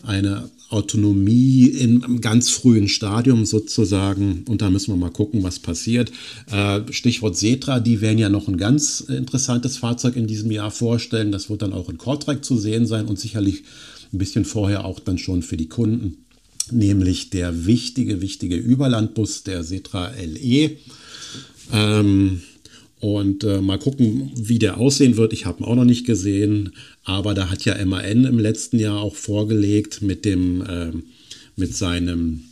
eine 0.04 0.50
Autonomie 0.70 1.66
im 1.66 2.22
ganz 2.22 2.50
frühen 2.50 2.88
Stadium 2.88 3.46
sozusagen. 3.46 4.46
Und 4.48 4.62
da 4.62 4.70
müssen 4.70 4.94
wir 4.94 4.98
mal 4.98 5.12
gucken, 5.12 5.44
was 5.44 5.60
passiert. 5.60 6.12
Äh, 6.50 6.82
Stichwort 6.92 7.38
Setra, 7.38 7.80
die 7.80 8.02
werden 8.02 8.18
ja 8.18 8.30
noch 8.30 8.48
ein 8.48 8.58
ganz 8.58 9.02
interessantes 9.02 9.78
Fahrzeug 9.78 10.16
in 10.16 10.28
diesem 10.28 10.50
Jahr 10.50 10.72
vorstellen. 10.72 11.32
Das 11.32 11.50
wird 11.50 11.62
dann 11.62 11.74
auch 11.74 11.90
in 11.90 11.98
Kortrijk 11.98 12.44
zu 12.44 12.58
sehen 12.58 12.86
sein 12.86 13.06
und 13.06 13.20
sicherlich 13.20 13.64
ein 14.14 14.18
bisschen 14.18 14.46
vorher 14.46 14.86
auch 14.86 15.00
dann 15.00 15.18
schon 15.18 15.42
für 15.42 15.58
die 15.58 15.70
Kunden. 15.70 16.26
Nämlich 16.72 17.30
der 17.30 17.66
wichtige, 17.66 18.22
wichtige 18.22 18.56
Überlandbus, 18.56 19.44
der 19.44 19.64
Setra 19.64 20.12
LE. 20.12 20.78
Ähm, 21.74 22.42
und 23.00 23.44
äh, 23.44 23.62
mal 23.62 23.80
gucken, 23.80 24.32
wie 24.36 24.60
der 24.60 24.78
aussehen 24.78 25.18
wird. 25.18 25.34
Ich 25.34 25.46
habe 25.46 25.64
ihn 25.64 25.66
auch 25.66 25.76
noch 25.76 25.86
nicht 25.86 26.06
gesehen, 26.06 26.74
aber 27.04 27.34
da 27.34 27.50
hat 27.50 27.66
ja 27.66 27.84
MAN 27.84 28.26
im 28.26 28.38
letzten 28.38 28.78
Jahr 28.78 29.00
auch 29.00 29.16
vorgelegt 29.16 30.02
mit 30.04 30.24
dem 30.24 30.62
äh, 30.62 30.92
mit 31.56 31.76
seinem 31.76 32.44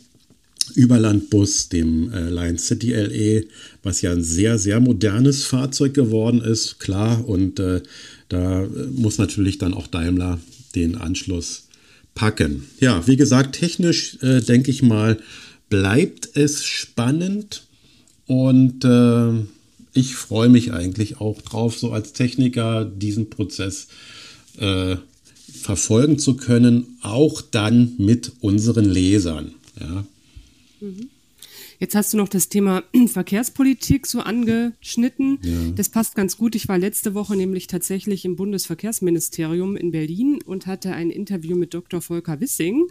Überlandbus, 0.74 1.68
dem 1.68 2.12
äh, 2.12 2.30
Lion 2.30 2.58
City 2.58 2.92
LE, 2.92 3.44
was 3.82 4.02
ja 4.02 4.12
ein 4.12 4.22
sehr, 4.22 4.58
sehr 4.58 4.80
modernes 4.80 5.44
Fahrzeug 5.44 5.94
geworden 5.94 6.40
ist, 6.40 6.78
klar. 6.78 7.28
Und 7.28 7.58
äh, 7.58 7.82
da 8.28 8.66
muss 8.92 9.18
natürlich 9.18 9.58
dann 9.58 9.74
auch 9.74 9.86
Daimler 9.86 10.38
den 10.74 10.96
Anschluss 10.96 11.68
packen. 12.14 12.66
Ja, 12.80 13.06
wie 13.06 13.16
gesagt, 13.16 13.56
technisch 13.56 14.18
äh, 14.22 14.40
denke 14.40 14.70
ich 14.70 14.82
mal, 14.82 15.18
bleibt 15.68 16.36
es 16.36 16.64
spannend 16.64 17.66
und 18.26 18.84
äh, 18.84 19.32
ich 19.92 20.14
freue 20.14 20.48
mich 20.48 20.72
eigentlich 20.72 21.20
auch 21.20 21.40
drauf, 21.42 21.78
so 21.78 21.92
als 21.92 22.12
Techniker 22.12 22.84
diesen 22.84 23.30
Prozess 23.30 23.88
äh, 24.58 24.96
verfolgen 25.52 26.18
zu 26.18 26.36
können, 26.36 26.98
auch 27.02 27.42
dann 27.42 27.94
mit 27.98 28.32
unseren 28.40 28.84
Lesern. 28.84 29.54
Ja. 29.80 30.04
Mhm. 30.80 31.08
Jetzt 31.80 31.94
hast 31.94 32.12
du 32.12 32.18
noch 32.18 32.28
das 32.28 32.50
Thema 32.50 32.84
Verkehrspolitik 33.08 34.06
so 34.06 34.20
angeschnitten. 34.20 35.38
Ja. 35.42 35.70
Das 35.74 35.88
passt 35.88 36.14
ganz 36.14 36.36
gut. 36.36 36.54
Ich 36.54 36.68
war 36.68 36.76
letzte 36.76 37.14
Woche 37.14 37.36
nämlich 37.36 37.68
tatsächlich 37.68 38.26
im 38.26 38.36
Bundesverkehrsministerium 38.36 39.76
in 39.76 39.90
Berlin 39.90 40.40
und 40.44 40.66
hatte 40.66 40.92
ein 40.92 41.08
Interview 41.08 41.56
mit 41.56 41.72
Dr. 41.72 42.02
Volker 42.02 42.38
Wissing, 42.38 42.88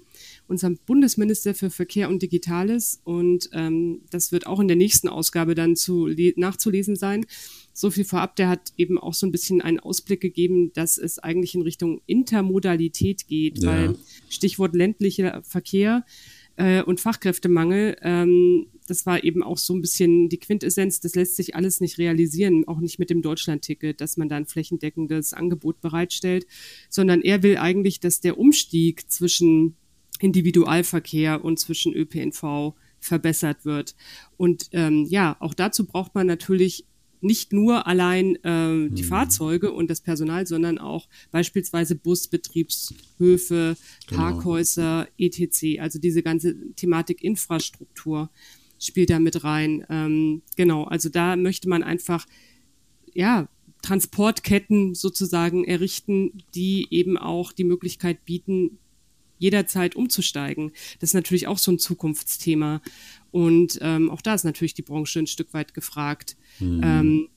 unserem 0.47 0.79
Bundesminister 0.87 1.53
für 1.53 1.69
Verkehr 1.69 2.09
und 2.09 2.23
Digitales. 2.23 2.99
Und 3.03 3.51
ähm, 3.53 4.01
das 4.09 4.31
wird 4.31 4.47
auch 4.47 4.59
in 4.59 4.67
der 4.67 4.77
nächsten 4.77 5.07
Ausgabe 5.07 5.53
dann 5.53 5.75
zu 5.75 6.09
nachzulesen 6.35 6.95
sein. 6.95 7.27
So 7.73 7.91
viel 7.91 8.05
vorab, 8.05 8.35
der 8.37 8.49
hat 8.49 8.73
eben 8.75 8.97
auch 8.97 9.13
so 9.13 9.27
ein 9.27 9.31
bisschen 9.31 9.61
einen 9.61 9.79
Ausblick 9.79 10.19
gegeben, 10.19 10.73
dass 10.73 10.97
es 10.97 11.19
eigentlich 11.19 11.53
in 11.53 11.61
Richtung 11.61 12.01
Intermodalität 12.07 13.27
geht, 13.27 13.59
ja. 13.59 13.69
weil 13.69 13.95
Stichwort 14.29 14.73
ländlicher 14.75 15.43
Verkehr 15.43 16.03
äh, 16.59 16.83
und 16.83 16.99
Fachkräftemangel, 16.99 17.95
ähm, 18.01 18.67
das 18.85 19.05
war 19.05 19.23
eben 19.23 19.43
auch 19.43 19.57
so 19.57 19.73
ein 19.73 19.81
bisschen 19.81 20.27
die 20.27 20.39
Quintessenz, 20.39 20.99
das 20.99 21.15
lässt 21.15 21.37
sich 21.37 21.55
alles 21.55 21.79
nicht 21.79 21.97
realisieren, 21.97 22.67
auch 22.67 22.81
nicht 22.81 22.99
mit 22.99 23.09
dem 23.09 23.21
Deutschland-Ticket, 23.21 24.01
dass 24.01 24.17
man 24.17 24.27
da 24.27 24.35
ein 24.35 24.45
flächendeckendes 24.45 25.33
Angebot 25.33 25.79
bereitstellt, 25.79 26.47
sondern 26.89 27.21
er 27.21 27.43
will 27.43 27.57
eigentlich, 27.57 28.01
dass 28.01 28.19
der 28.19 28.37
Umstieg 28.37 29.09
zwischen 29.09 29.77
Individualverkehr 30.19 31.45
und 31.45 31.59
zwischen 31.59 31.93
ÖPNV 31.93 32.73
verbessert 32.99 33.63
wird. 33.63 33.95
Und 34.35 34.67
ähm, 34.73 35.05
ja, 35.09 35.37
auch 35.39 35.53
dazu 35.53 35.85
braucht 35.85 36.13
man 36.13 36.27
natürlich 36.27 36.85
nicht 37.21 37.53
nur 37.53 37.87
allein 37.87 38.35
äh, 38.43 38.89
die 38.89 39.01
hm. 39.01 39.09
Fahrzeuge 39.09 39.71
und 39.71 39.89
das 39.89 40.01
Personal, 40.01 40.47
sondern 40.47 40.77
auch 40.77 41.07
beispielsweise 41.31 41.95
Busbetriebshöfe, 41.95 43.75
genau. 44.07 44.21
Parkhäuser, 44.21 45.07
etc. 45.17 45.79
Also 45.79 45.99
diese 45.99 46.23
ganze 46.23 46.55
Thematik 46.75 47.23
Infrastruktur 47.23 48.29
spielt 48.79 49.09
da 49.09 49.19
mit 49.19 49.43
rein. 49.43 49.85
Ähm, 49.89 50.41
genau, 50.55 50.85
also 50.85 51.09
da 51.09 51.35
möchte 51.35 51.67
man 51.69 51.83
einfach, 51.83 52.25
ja, 53.13 53.47
Transportketten 53.81 54.93
sozusagen 54.93 55.63
errichten, 55.63 56.43
die 56.53 56.87
eben 56.89 57.17
auch 57.17 57.51
die 57.53 57.63
Möglichkeit 57.63 58.25
bieten, 58.25 58.77
jederzeit 59.37 59.95
umzusteigen. 59.95 60.71
Das 60.99 61.11
ist 61.11 61.13
natürlich 61.13 61.47
auch 61.47 61.57
so 61.57 61.71
ein 61.71 61.79
Zukunftsthema. 61.79 62.81
Und 63.31 63.79
ähm, 63.81 64.09
auch 64.09 64.21
da 64.21 64.33
ist 64.33 64.43
natürlich 64.43 64.73
die 64.73 64.81
Branche 64.81 65.19
ein 65.19 65.27
Stück 65.27 65.53
weit 65.53 65.73
gefragt. 65.73 66.35
Mhm. 66.59 66.81
Ähm, 66.83 67.29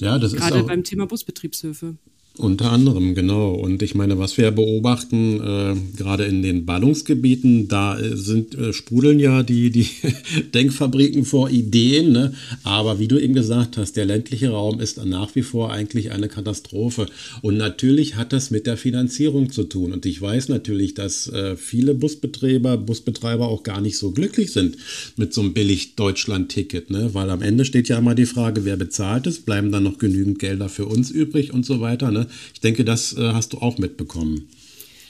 ja, 0.00 0.18
das 0.18 0.32
gerade 0.32 0.56
ist 0.56 0.62
auch, 0.62 0.68
beim 0.68 0.84
Thema 0.84 1.06
Busbetriebshöfe. 1.06 1.96
Unter 2.38 2.70
anderem, 2.70 3.16
genau. 3.16 3.50
Und 3.50 3.82
ich 3.82 3.96
meine, 3.96 4.20
was 4.20 4.38
wir 4.38 4.52
beobachten, 4.52 5.40
äh, 5.40 5.96
gerade 5.96 6.24
in 6.24 6.40
den 6.40 6.66
Ballungsgebieten, 6.66 7.66
da 7.66 7.98
äh, 7.98 8.16
sind 8.16 8.54
äh, 8.54 8.72
sprudeln 8.72 9.18
ja 9.18 9.42
die, 9.42 9.70
die 9.70 9.88
Denkfabriken 10.54 11.24
vor 11.24 11.50
Ideen. 11.50 12.12
Ne? 12.12 12.32
Aber 12.62 13.00
wie 13.00 13.08
du 13.08 13.18
eben 13.18 13.34
gesagt 13.34 13.76
hast, 13.76 13.96
der 13.96 14.04
ländliche 14.04 14.50
Raum 14.50 14.78
ist 14.78 15.04
nach 15.04 15.34
wie 15.34 15.42
vor 15.42 15.72
eigentlich 15.72 16.12
eine 16.12 16.28
Katastrophe. 16.28 17.06
Und 17.42 17.56
natürlich 17.56 18.14
hat 18.14 18.32
das 18.32 18.52
mit 18.52 18.68
der 18.68 18.76
Finanzierung 18.76 19.50
zu 19.50 19.64
tun. 19.64 19.92
Und 19.92 20.06
ich 20.06 20.22
weiß 20.22 20.48
natürlich, 20.48 20.94
dass 20.94 21.26
äh, 21.26 21.56
viele 21.56 21.92
Busbetreiber, 21.92 22.76
Busbetreiber 22.76 23.48
auch 23.48 23.64
gar 23.64 23.80
nicht 23.80 23.98
so 23.98 24.12
glücklich 24.12 24.52
sind 24.52 24.76
mit 25.16 25.34
so 25.34 25.40
einem 25.40 25.54
billig 25.54 25.96
Deutschland-Ticket. 25.96 26.90
Ne? 26.90 27.10
Weil 27.14 27.30
am 27.30 27.42
Ende 27.42 27.64
steht 27.64 27.88
ja 27.88 27.98
immer 27.98 28.14
die 28.14 28.26
Frage, 28.26 28.64
wer 28.64 28.76
bezahlt 28.76 29.26
es? 29.26 29.40
Bleiben 29.40 29.72
dann 29.72 29.82
noch 29.82 29.98
genügend 29.98 30.38
Gelder 30.38 30.68
für 30.68 30.86
uns 30.86 31.10
übrig 31.10 31.52
und 31.52 31.66
so 31.66 31.80
weiter. 31.80 32.12
Ne? 32.12 32.27
Ich 32.54 32.60
denke, 32.60 32.84
das 32.84 33.16
äh, 33.16 33.32
hast 33.32 33.52
du 33.52 33.58
auch 33.58 33.78
mitbekommen. 33.78 34.48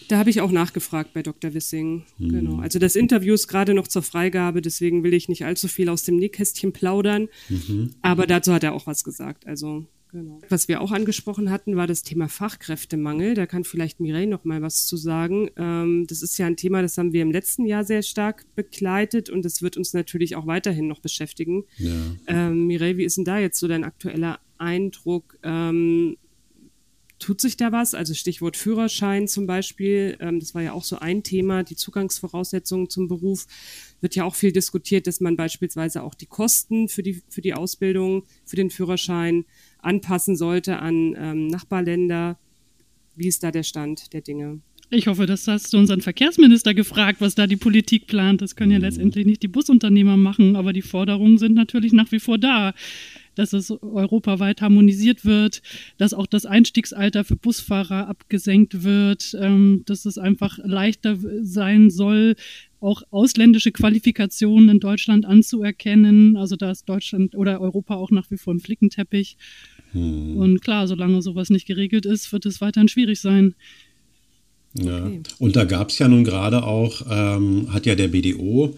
Da 0.09 0.17
habe 0.17 0.31
ich 0.31 0.41
auch 0.41 0.51
nachgefragt 0.51 1.13
bei 1.13 1.23
Dr. 1.23 1.53
Wissing. 1.53 2.05
Hm. 2.19 2.29
Genau. 2.31 2.61
Also 2.61 2.79
das 2.79 2.97
Interview 2.97 3.35
ist 3.35 3.47
gerade 3.47 3.75
noch 3.75 3.89
zur 3.89 4.03
Freigabe, 4.03 4.63
deswegen 4.63 5.05
will 5.05 5.13
ich 5.13 5.29
nicht 5.29 5.45
allzu 5.45 5.69
viel 5.69 5.91
aus 5.91 6.03
dem 6.03 6.17
Nähkästchen 6.17 6.73
plaudern. 6.73 7.29
Mhm. 7.51 7.91
Aber 8.01 8.27
dazu 8.27 8.55
hat 8.55 8.65
er 8.65 8.73
auch 8.73 8.87
was 8.87 9.05
gesagt. 9.05 9.47
Also 9.47 9.87
Genau. 10.11 10.41
Was 10.49 10.69
wir 10.69 10.81
auch 10.81 10.93
angesprochen 10.93 11.51
hatten, 11.51 11.77
war 11.77 11.87
das 11.87 12.03
Thema 12.03 12.29
Fachkräftemangel. 12.29 13.35
Da 13.35 13.47
kann 13.47 13.65
vielleicht 13.65 14.01
Mireille 14.01 14.27
noch 14.27 14.45
mal 14.45 14.63
was 14.63 14.87
zu 14.87 14.97
sagen. 14.97 15.51
Ähm, 15.57 16.07
das 16.09 16.23
ist 16.23 16.39
ja 16.39 16.47
ein 16.47 16.57
Thema, 16.57 16.81
das 16.83 16.97
haben 16.97 17.13
wir 17.13 17.23
im 17.23 17.31
letzten 17.31 17.67
Jahr 17.67 17.85
sehr 17.85 18.03
stark 18.03 18.47
begleitet 18.55 19.29
und 19.29 19.45
das 19.45 19.61
wird 19.61 19.77
uns 19.77 19.93
natürlich 19.93 20.37
auch 20.37 20.47
weiterhin 20.47 20.89
noch 20.89 21.01
beschäftigen. 21.01 21.65
Ja. 21.77 21.93
Ähm, 22.27 22.67
Mireille, 22.67 22.97
wie 22.97 23.05
ist 23.05 23.19
denn 23.19 23.25
da 23.25 23.39
jetzt 23.39 23.59
so 23.59 23.69
dein 23.69 23.85
aktueller 23.85 24.41
Eindruck? 24.57 25.39
Ähm, 25.43 26.17
tut 27.19 27.41
sich 27.41 27.57
da 27.57 27.73
was? 27.73 27.95
Also 27.95 28.15
Stichwort 28.15 28.57
Führerschein 28.57 29.29
zum 29.29 29.47
Beispiel, 29.47 30.17
ähm, 30.21 30.41
das 30.41 30.55
war 30.55 30.63
ja 30.63 30.73
auch 30.73 30.85
so 30.85 30.99
ein 30.99 31.23
Thema, 31.23 31.63
die 31.63 31.77
Zugangsvoraussetzungen 31.77 32.89
zum 32.89 33.09
Beruf. 33.09 33.47
Wird 34.01 34.15
ja 34.15 34.25
auch 34.25 34.35
viel 34.35 34.53
diskutiert, 34.53 35.07
dass 35.07 35.21
man 35.21 35.37
beispielsweise 35.37 36.03
auch 36.03 36.15
die 36.15 36.27
Kosten 36.27 36.89
für 36.89 37.03
die, 37.03 37.23
für 37.29 37.41
die 37.41 37.55
Ausbildung, 37.55 38.25
für 38.45 38.57
den 38.57 38.71
Führerschein 38.71 39.45
anpassen 39.81 40.37
sollte 40.37 40.79
an 40.79 41.17
ähm, 41.19 41.47
Nachbarländer. 41.49 42.39
Wie 43.17 43.29
ist 43.29 43.43
da 43.43 43.51
der 43.51 43.65
Stand 43.65 44.13
der 44.13 44.21
Dinge? 44.21 44.61
Ich 44.91 45.07
hoffe, 45.07 45.27
das 45.27 45.47
hast 45.47 45.73
du 45.73 45.79
unseren 45.79 46.01
Verkehrsminister 46.01 46.73
gefragt, 46.73 47.21
was 47.21 47.35
da 47.35 47.47
die 47.47 47.57
Politik 47.57 48.07
plant. 48.07 48.41
Das 48.41 48.57
können 48.57 48.73
ja 48.73 48.79
letztendlich 48.79 49.27
nicht 49.27 49.43
die 49.43 49.49
Busunternehmer 49.49 50.17
machen, 50.17 50.57
aber 50.57 50.73
die 50.73 50.81
Forderungen 50.81 51.37
sind 51.37 51.55
natürlich 51.55 51.93
nach 51.93 52.11
wie 52.11 52.21
vor 52.21 52.39
da 52.39 52.73
dass 53.39 53.53
es 53.53 53.71
europaweit 53.71 54.61
harmonisiert 54.61 55.25
wird, 55.25 55.63
dass 55.97 56.13
auch 56.13 56.27
das 56.27 56.45
Einstiegsalter 56.45 57.25
für 57.25 57.37
Busfahrer 57.37 58.09
abgesenkt 58.09 58.83
wird, 58.83 59.37
ähm, 59.41 59.83
dass 59.87 60.05
es 60.05 60.19
einfach 60.19 60.59
leichter 60.63 61.17
sein 61.43 61.91
soll, 61.91 62.35
auch 62.81 63.03
ausländische 63.11 63.73
Qualifikationen 63.73 64.69
in 64.69 64.81
Deutschland 64.81 65.25
anzuerkennen. 65.25 66.37
Also 66.37 66.57
da 66.57 66.71
ist 66.71 66.89
Deutschland 66.89 67.35
oder 67.35 67.61
Europa 67.61 67.95
auch 67.95 68.11
nach 68.11 68.31
wie 68.31 68.39
vor 68.39 68.55
ein 68.55 68.61
Flickenteppich. 68.61 69.37
Hm. 69.93 70.37
Und 70.37 70.61
klar, 70.61 70.87
solange 70.87 71.23
sowas 71.23 71.51
nicht 71.51 71.67
geregelt 71.67 72.07
ist, 72.07 72.33
wird 72.33 72.47
es 72.47 72.61
weiterhin 72.61 72.89
schwierig 72.89 73.21
sein. 73.21 73.55
Ja. 74.75 75.07
Okay. 75.07 75.23
Und 75.39 75.57
da 75.57 75.65
gab 75.65 75.91
es 75.91 75.99
ja 75.99 76.09
nun 76.09 76.25
gerade 76.25 76.65
auch, 76.65 77.03
ähm, 77.11 77.73
hat 77.73 77.87
ja 77.87 77.95
der 77.95 78.09
BDO 78.09 78.75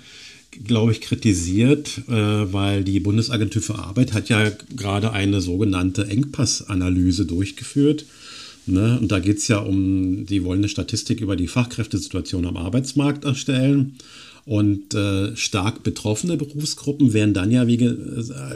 glaube 0.51 0.93
ich, 0.93 1.01
kritisiert, 1.01 2.03
äh, 2.09 2.13
weil 2.53 2.85
die 2.85 3.01
Bundesagentur 3.01 3.63
für 3.63 3.77
Arbeit 3.77 4.13
hat 4.13 4.29
ja 4.29 4.51
gerade 4.77 5.13
eine 5.13 5.41
sogenannte 5.41 6.07
Engpassanalyse 6.07 7.27
durchgeführt. 7.27 8.05
Ne? 8.67 8.99
Und 9.01 9.11
da 9.11 9.19
geht 9.19 9.39
es 9.39 9.49
ja 9.49 9.59
um, 9.59 10.27
die 10.27 10.45
wollen 10.45 10.61
eine 10.61 10.69
Statistik 10.69 11.21
über 11.21 11.37
die 11.37 11.49
Fachkräftesituation 11.49 12.47
am 12.47 12.57
Arbeitsmarkt 12.57 13.25
erstellen. 13.25 13.97
Und 14.47 14.95
äh, 14.95 15.37
stark 15.37 15.83
betroffene 15.83 16.37
Berufsgruppen 16.37 17.13
werden 17.13 17.35
dann 17.35 17.51
ja 17.51 17.67
wie, 17.67 17.95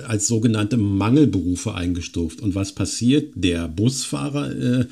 als 0.09 0.27
sogenannte 0.27 0.77
Mangelberufe 0.77 1.75
eingestuft. 1.75 2.41
Und 2.41 2.55
was 2.55 2.73
passiert? 2.73 3.33
Der 3.35 3.69
Busfahrer 3.69 4.51
äh, 4.51 4.87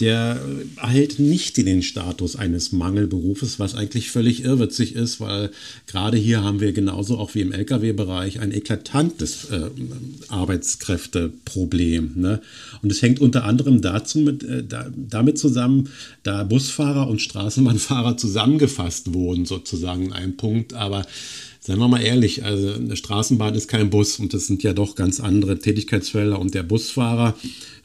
der 0.00 0.40
erhält 0.76 1.18
nicht 1.18 1.56
den 1.56 1.82
Status 1.82 2.36
eines 2.36 2.72
Mangelberufes, 2.72 3.58
was 3.58 3.74
eigentlich 3.74 4.10
völlig 4.10 4.44
irrwitzig 4.44 4.94
ist, 4.94 5.20
weil 5.20 5.50
gerade 5.86 6.16
hier 6.16 6.42
haben 6.42 6.60
wir 6.60 6.72
genauso 6.72 7.18
auch 7.18 7.34
wie 7.34 7.40
im 7.40 7.52
Lkw-Bereich 7.52 8.40
ein 8.40 8.52
eklatantes 8.52 9.50
äh, 9.50 9.70
Arbeitskräfteproblem. 10.28 12.12
Ne? 12.16 12.40
Und 12.82 12.92
es 12.92 13.02
hängt 13.02 13.20
unter 13.20 13.44
anderem 13.44 13.80
dazu 13.80 14.18
mit, 14.18 14.42
äh, 14.42 14.64
da, 14.64 14.90
damit 14.94 15.38
zusammen, 15.38 15.88
da 16.22 16.44
Busfahrer 16.44 17.08
und 17.08 17.22
Straßenbahnfahrer 17.22 18.16
zusammengefasst 18.16 19.14
wurden, 19.14 19.46
sozusagen 19.46 20.06
in 20.06 20.12
einem 20.12 20.36
Punkt, 20.36 20.74
aber 20.74 21.06
Seien 21.66 21.80
wir 21.80 21.88
mal 21.88 22.00
ehrlich, 22.00 22.44
also 22.44 22.74
eine 22.74 22.94
Straßenbahn 22.94 23.56
ist 23.56 23.66
kein 23.66 23.90
Bus 23.90 24.20
und 24.20 24.32
das 24.32 24.46
sind 24.46 24.62
ja 24.62 24.72
doch 24.72 24.94
ganz 24.94 25.18
andere 25.18 25.58
Tätigkeitsfelder 25.58 26.38
und 26.38 26.54
der 26.54 26.62
Busfahrer 26.62 27.34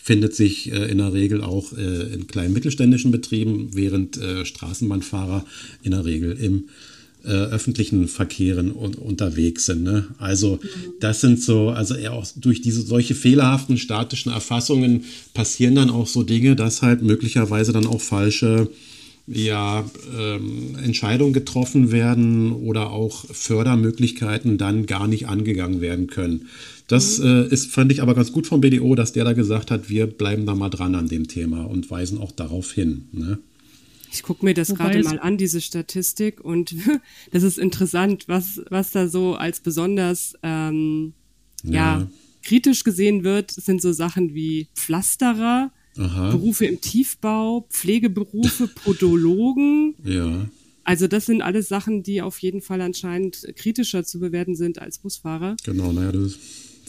findet 0.02 0.36
sich 0.36 0.72
äh, 0.72 0.90
in 0.92 0.98
der 0.98 1.14
Regel 1.14 1.42
auch 1.42 1.74
äh, 1.78 2.14
in 2.14 2.28
kleinen 2.28 2.54
mittelständischen 2.54 3.12
Betrieben, 3.12 3.70
während 3.74 4.18
äh, 4.18 4.46
Straßenbahnfahrer 4.46 5.46
in 5.84 5.92
der 5.92 6.06
Regel 6.06 6.32
im 6.34 6.66
äh, 7.24 7.30
öffentlichen 7.30 8.08
Verkehren 8.08 8.72
un 8.72 8.96
unterwegs 8.96 9.68
sind. 9.68 9.84
Ne? 9.84 10.08
Also 10.18 10.60
das 11.00 11.22
sind 11.22 11.40
so, 11.40 11.70
also 11.70 11.94
eher 11.94 12.14
auch 12.14 12.26
durch 12.36 12.62
diese 12.62 12.82
solche 12.82 13.14
fehlerhaften 13.14 13.78
statischen 13.78 14.32
Erfassungen 14.32 15.04
passieren 15.36 15.76
dann 15.76 15.92
auch 15.92 16.08
so 16.08 16.24
Dinge, 16.24 16.56
dass 16.56 16.82
halt 16.82 17.04
möglicherweise 17.04 17.74
dann 17.74 17.86
auch 17.86 18.02
falsche 18.02 18.70
ja, 19.28 19.86
ähm, 20.18 20.76
Entscheidungen 20.84 21.34
getroffen 21.34 21.92
werden 21.92 22.52
oder 22.52 22.90
auch 22.90 23.26
Fördermöglichkeiten 23.32 24.58
dann 24.58 24.88
gar 24.88 25.08
nicht 25.08 25.28
angegangen 25.28 25.80
werden 25.80 26.08
können. 26.08 26.48
Das 26.92 27.20
mhm. 27.20 27.26
äh, 27.26 27.48
ist, 27.48 27.72
fand 27.72 27.90
ich 27.94 28.02
aber 28.02 28.14
ganz 28.14 28.34
gut 28.34 28.48
vom 28.48 28.60
BDO, 28.60 28.96
dass 28.96 29.14
der 29.14 29.24
da 29.24 29.32
gesagt 29.32 29.72
hat, 29.72 29.90
wir 29.90 30.08
bleiben 30.08 30.46
da 30.46 30.56
mal 30.56 30.70
dran 30.70 30.94
an 30.96 31.08
dem 31.08 31.26
Thema 31.26 31.64
und 31.64 31.90
weisen 31.90 32.18
auch 32.18 32.34
darauf 32.34 32.74
hin. 32.74 33.08
Ne? 33.14 33.40
Ich 34.12 34.24
gucke 34.24 34.44
mir 34.44 34.54
das 34.54 34.76
gerade 34.76 35.02
mal 35.02 35.18
an, 35.18 35.38
diese 35.38 35.62
Statistik, 35.62 36.42
und 36.42 36.76
das 37.32 37.44
ist 37.44 37.60
interessant, 37.60 38.26
was, 38.28 38.62
was 38.70 38.92
da 38.92 39.08
so 39.08 39.36
als 39.36 39.62
besonders 39.62 40.34
ähm, 40.44 41.14
ja. 41.64 42.00
ja. 42.00 42.08
kritisch 42.44 42.84
gesehen 42.84 43.24
wird, 43.24 43.52
sind 43.52 43.82
so 43.82 43.94
Sachen 43.94 44.36
wie 44.36 44.68
Pflasterer, 44.76 45.72
Aha. 45.98 46.32
Berufe 46.32 46.66
im 46.66 46.82
Tiefbau, 46.82 47.68
Pflegeberufe, 47.70 48.68
Podologen. 48.84 49.96
ja 50.04 50.50
Also 50.84 51.08
das 51.08 51.26
sind 51.26 51.42
alles 51.42 51.70
Sachen, 51.70 52.04
die 52.04 52.22
auf 52.22 52.40
jeden 52.40 52.60
Fall 52.60 52.82
anscheinend 52.82 53.48
kritischer 53.56 54.04
zu 54.04 54.20
bewerten 54.20 54.58
sind 54.58 54.80
als 54.80 54.98
Busfahrer. 54.98 55.56
Genau, 55.64 55.94
naja, 55.94 56.12
das 56.12 56.38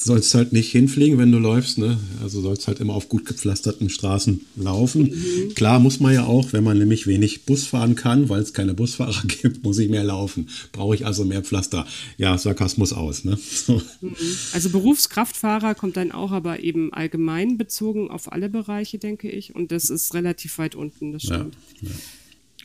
sollst 0.04 0.34
halt 0.34 0.52
nicht 0.52 0.70
hinfliegen, 0.70 1.18
wenn 1.18 1.32
du 1.32 1.38
läufst. 1.38 1.78
Ne? 1.78 1.98
Also 2.22 2.40
sollst 2.40 2.68
halt 2.68 2.80
immer 2.80 2.94
auf 2.94 3.08
gut 3.08 3.26
gepflasterten 3.26 3.88
Straßen 3.88 4.40
laufen. 4.56 5.10
Mhm. 5.10 5.54
Klar 5.54 5.78
muss 5.78 6.00
man 6.00 6.14
ja 6.14 6.24
auch, 6.24 6.52
wenn 6.52 6.64
man 6.64 6.78
nämlich 6.78 7.06
wenig 7.06 7.44
Bus 7.44 7.66
fahren 7.66 7.94
kann, 7.94 8.28
weil 8.28 8.42
es 8.42 8.52
keine 8.52 8.74
Busfahrer 8.74 9.22
gibt, 9.26 9.64
muss 9.64 9.78
ich 9.78 9.88
mehr 9.88 10.04
laufen. 10.04 10.48
Brauche 10.72 10.94
ich 10.94 11.06
also 11.06 11.24
mehr 11.24 11.42
Pflaster. 11.42 11.86
Ja, 12.18 12.36
Sarkasmus 12.38 12.92
aus. 12.92 13.24
Ne? 13.24 13.38
So. 13.62 13.80
Mhm. 14.00 14.16
Also 14.52 14.70
Berufskraftfahrer 14.70 15.74
kommt 15.74 15.96
dann 15.96 16.10
auch, 16.10 16.32
aber 16.32 16.60
eben 16.60 16.92
allgemein 16.92 17.58
bezogen 17.58 18.10
auf 18.10 18.32
alle 18.32 18.48
Bereiche, 18.48 18.98
denke 18.98 19.30
ich. 19.30 19.54
Und 19.54 19.70
das 19.70 19.88
ist 19.88 20.14
relativ 20.14 20.58
weit 20.58 20.74
unten, 20.74 21.12
das 21.12 21.22
stimmt. 21.22 21.56
Ja, 21.80 21.88
ja. 21.88 21.94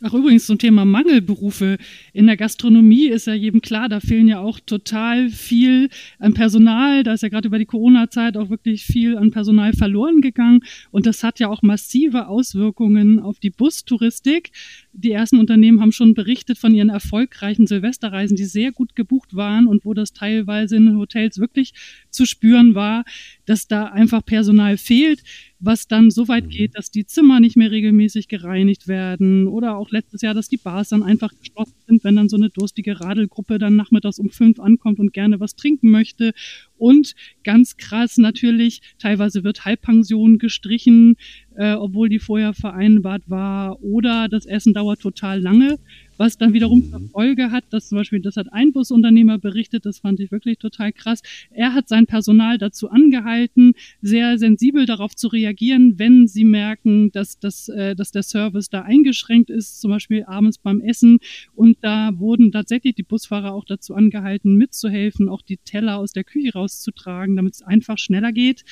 Ach, 0.03 0.13
übrigens 0.13 0.45
zum 0.45 0.59
Thema 0.59 0.85
Mangelberufe. 0.85 1.79
In 2.13 2.27
der 2.27 2.37
Gastronomie 2.37 3.07
ist 3.07 3.25
ja 3.25 3.33
jedem 3.33 3.61
klar, 3.61 3.89
da 3.89 3.99
fehlen 3.99 4.27
ja 4.27 4.39
auch 4.39 4.59
total 4.59 5.29
viel 5.29 5.89
an 6.19 6.35
Personal. 6.35 7.01
Da 7.01 7.13
ist 7.13 7.23
ja 7.23 7.29
gerade 7.29 7.47
über 7.47 7.57
die 7.57 7.65
Corona-Zeit 7.65 8.37
auch 8.37 8.51
wirklich 8.51 8.85
viel 8.85 9.17
an 9.17 9.31
Personal 9.31 9.73
verloren 9.73 10.21
gegangen. 10.21 10.59
Und 10.91 11.07
das 11.07 11.23
hat 11.23 11.39
ja 11.39 11.47
auch 11.47 11.63
massive 11.63 12.27
Auswirkungen 12.27 13.19
auf 13.19 13.39
die 13.39 13.49
Bustouristik. 13.49 14.51
Die 14.99 15.11
ersten 15.11 15.37
Unternehmen 15.37 15.79
haben 15.79 15.91
schon 15.91 16.15
berichtet 16.15 16.57
von 16.57 16.73
ihren 16.73 16.89
erfolgreichen 16.89 17.67
Silvesterreisen, 17.67 18.35
die 18.35 18.45
sehr 18.45 18.71
gut 18.71 18.95
gebucht 18.95 19.35
waren 19.35 19.67
und 19.67 19.85
wo 19.85 19.93
das 19.93 20.11
teilweise 20.11 20.75
in 20.75 20.87
den 20.87 20.97
Hotels 20.97 21.37
wirklich 21.37 21.73
zu 22.09 22.25
spüren 22.25 22.73
war, 22.73 23.05
dass 23.45 23.67
da 23.67 23.85
einfach 23.85 24.25
Personal 24.25 24.75
fehlt 24.77 25.21
was 25.59 25.87
dann 25.87 26.11
so 26.11 26.27
weit 26.27 26.45
mhm. 26.45 26.49
geht, 26.49 26.77
dass 26.77 26.91
die 26.91 27.05
Zimmer 27.05 27.39
nicht 27.39 27.57
mehr 27.57 27.71
regelmäßig 27.71 28.27
gereinigt 28.27 28.87
werden 28.87 29.47
oder 29.47 29.77
auch 29.77 29.89
letztes 29.91 30.21
Jahr, 30.21 30.33
dass 30.33 30.49
die 30.49 30.57
Bars 30.57 30.89
dann 30.89 31.03
einfach 31.03 31.31
geschlossen 31.37 31.75
sind, 31.87 32.03
wenn 32.03 32.15
dann 32.15 32.29
so 32.29 32.37
eine 32.37 32.49
durstige 32.49 32.99
Radelgruppe 32.99 33.57
dann 33.57 33.75
nachmittags 33.75 34.19
um 34.19 34.29
fünf 34.29 34.59
ankommt 34.59 34.99
und 34.99 35.13
gerne 35.13 35.39
was 35.39 35.55
trinken 35.55 35.89
möchte. 35.89 36.33
Und 36.77 37.13
ganz 37.43 37.77
krass 37.77 38.17
natürlich, 38.17 38.81
teilweise 38.99 39.43
wird 39.43 39.65
Halbpension 39.65 40.37
gestrichen, 40.37 41.15
äh, 41.55 41.73
obwohl 41.73 42.09
die 42.09 42.19
vorher 42.19 42.53
vereinbart 42.53 43.23
war. 43.27 43.81
Oder 43.81 44.27
das 44.29 44.45
Essen 44.45 44.73
dauert 44.73 45.01
total 45.01 45.39
lange 45.41 45.77
was 46.17 46.37
dann 46.37 46.53
wiederum 46.53 46.89
zur 46.89 46.99
mhm. 46.99 47.09
Folge 47.09 47.51
hat, 47.51 47.65
dass 47.71 47.89
zum 47.89 47.97
Beispiel, 47.97 48.19
das 48.19 48.37
hat 48.37 48.51
ein 48.51 48.71
Busunternehmer 48.71 49.37
berichtet, 49.37 49.85
das 49.85 49.99
fand 49.99 50.19
ich 50.19 50.31
wirklich 50.31 50.57
total 50.57 50.91
krass. 50.91 51.21
Er 51.51 51.73
hat 51.73 51.87
sein 51.87 52.05
Personal 52.05 52.57
dazu 52.57 52.89
angehalten, 52.89 53.73
sehr 54.01 54.37
sensibel 54.37 54.85
darauf 54.85 55.15
zu 55.15 55.27
reagieren, 55.27 55.97
wenn 55.99 56.27
sie 56.27 56.43
merken, 56.43 57.11
dass, 57.11 57.39
dass, 57.39 57.69
äh, 57.69 57.95
dass 57.95 58.11
der 58.11 58.23
Service 58.23 58.69
da 58.69 58.81
eingeschränkt 58.81 59.49
ist, 59.49 59.79
zum 59.81 59.91
Beispiel 59.91 60.23
abends 60.25 60.57
beim 60.57 60.81
Essen. 60.81 61.19
Und 61.55 61.77
da 61.81 62.11
wurden 62.17 62.51
tatsächlich 62.51 62.95
die 62.95 63.03
Busfahrer 63.03 63.53
auch 63.53 63.65
dazu 63.65 63.95
angehalten, 63.95 64.55
mitzuhelfen, 64.55 65.29
auch 65.29 65.41
die 65.41 65.57
Teller 65.57 65.97
aus 65.97 66.11
der 66.11 66.23
Küche 66.23 66.53
rauszutragen, 66.53 67.35
damit 67.35 67.55
es 67.55 67.61
einfach 67.61 67.97
schneller 67.97 68.31
geht 68.31 68.63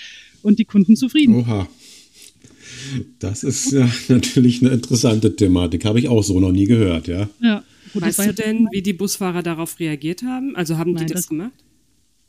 und 0.41 0.59
die 0.59 0.65
Kunden 0.65 0.95
zufrieden. 0.95 1.35
Oha. 1.35 1.67
Das 3.19 3.43
ist 3.43 3.71
ja 3.71 3.89
natürlich 4.07 4.61
eine 4.61 4.71
interessante 4.71 5.35
Thematik. 5.35 5.85
Habe 5.85 5.99
ich 5.99 6.07
auch 6.07 6.23
so 6.23 6.39
noch 6.39 6.51
nie 6.51 6.65
gehört, 6.65 7.07
ja. 7.07 7.29
Ja. 7.41 7.63
Gut, 7.93 8.01
weißt 8.01 8.27
du 8.27 8.33
denn, 8.33 8.67
wie 8.71 8.81
die 8.81 8.93
Busfahrer 8.93 9.41
darauf 9.41 9.79
reagiert 9.79 10.23
haben? 10.23 10.55
Also 10.55 10.77
haben 10.77 10.91
Nein, 10.91 11.07
die 11.07 11.13
das, 11.13 11.21
das 11.23 11.29
gemacht? 11.29 11.53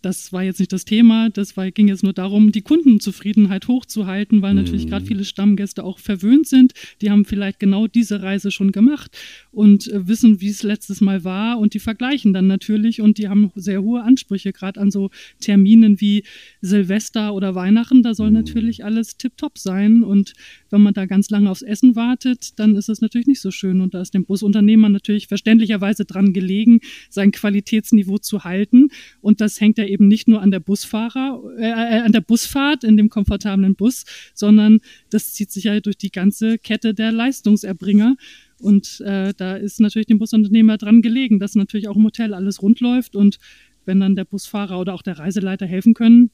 Das 0.07 0.33
war 0.33 0.45
jetzt 0.45 0.61
nicht 0.61 0.73
das 0.73 0.85
Thema. 0.85 1.31
Das 1.31 1.57
war, 1.57 1.69
ging 1.73 1.89
jetzt 1.89 2.05
nur 2.05 2.13
darum, 2.13 2.53
die 2.53 2.63
Kundenzufriedenheit 2.63 3.67
hochzuhalten, 3.67 4.41
weil 4.41 4.55
natürlich 4.55 4.85
mhm. 4.85 4.91
gerade 4.91 5.05
viele 5.05 5.25
Stammgäste 5.25 5.83
auch 5.83 5.99
verwöhnt 5.99 6.47
sind. 6.47 6.75
Die 7.01 7.11
haben 7.11 7.25
vielleicht 7.25 7.59
genau 7.59 7.89
diese 7.89 8.23
Reise 8.23 8.53
schon 8.53 8.71
gemacht 8.71 9.19
und 9.51 9.89
äh, 9.89 10.07
wissen, 10.07 10.41
wie 10.41 10.49
es 10.49 10.63
letztes 10.63 11.01
Mal 11.01 11.25
war 11.25 11.59
und 11.59 11.75
die 11.75 11.81
vergleichen 11.81 12.33
dann 12.33 12.47
natürlich 12.47 13.01
und 13.01 13.19
die 13.19 13.29
haben 13.29 13.51
sehr 13.57 13.83
hohe 13.83 14.03
Ansprüche, 14.03 14.53
gerade 14.53 14.81
an 14.81 14.93
so 14.93 15.11
Terminen 15.41 16.01
wie 16.01 16.23
Silvester 16.61 17.35
oder 17.35 17.57
Weihnachten. 17.57 18.05
Da 18.05 18.15
soll 18.15 18.29
mhm. 18.29 18.35
natürlich 18.35 18.85
alles 18.85 19.17
tiptop 19.17 19.59
sein 19.59 20.05
und 20.05 20.35
wenn 20.71 20.83
man 20.83 20.95
da 20.95 21.07
ganz 21.07 21.31
lange 21.31 21.51
aufs 21.51 21.63
Essen 21.63 21.97
wartet, 21.97 22.61
dann 22.61 22.77
ist 22.77 22.89
es 22.89 23.01
natürlich 23.01 23.27
nicht 23.27 23.41
so 23.41 23.51
schön 23.51 23.81
und 23.81 23.93
da 23.95 24.03
ist 24.03 24.15
dem 24.15 24.25
Busunternehmer 24.25 24.89
natürlich 24.89 25.27
verständlicherweise 25.27 26.05
dran 26.05 26.33
gelegen, 26.33 26.79
sein 27.11 27.33
Qualitätsniveau 27.33 28.19
zu 28.19 28.45
halten 28.45 28.91
und 29.21 29.41
das 29.41 29.61
hängt 29.61 29.79
ja 29.79 29.85
eben 29.85 29.96
eben 29.97 30.09
nicht 30.09 30.29
nur 30.29 30.43
an 30.43 30.51
der 30.51 30.61
Busfahrer, 30.61 31.43
äh, 31.59 31.71
äh, 31.71 32.01
an 32.01 32.13
der 32.13 32.21
Busfahrt 32.21 32.85
in 32.85 32.99
dem 32.99 33.09
komfortablen 33.09 33.75
Bus, 33.75 34.05
sondern 34.35 34.81
das 35.11 35.33
zieht 35.33 35.51
sich 35.51 35.65
ja 35.65 35.81
durch 35.81 35.97
die 35.97 36.11
ganze 36.11 36.59
Kette 36.59 36.93
der 36.93 37.13
Leistungserbringer. 37.13 38.17
Und 38.61 39.01
äh, 39.01 39.33
da 39.35 39.57
ist 39.57 39.81
natürlich 39.81 40.07
dem 40.07 40.19
Busunternehmer 40.19 40.77
dran 40.77 41.01
gelegen, 41.01 41.39
dass 41.39 41.55
natürlich 41.55 41.89
auch 41.89 41.97
im 41.97 42.05
Hotel 42.05 42.35
alles 42.35 42.63
rund 42.63 42.81
läuft 42.81 43.17
und 43.17 43.39
wenn 43.87 44.01
dann 44.01 44.17
der 44.17 44.25
Busfahrer 44.25 44.79
oder 44.79 44.95
auch 44.95 45.03
der 45.03 45.19
Reiseleiter 45.19 45.67
helfen 45.67 45.95
können, 45.95 46.31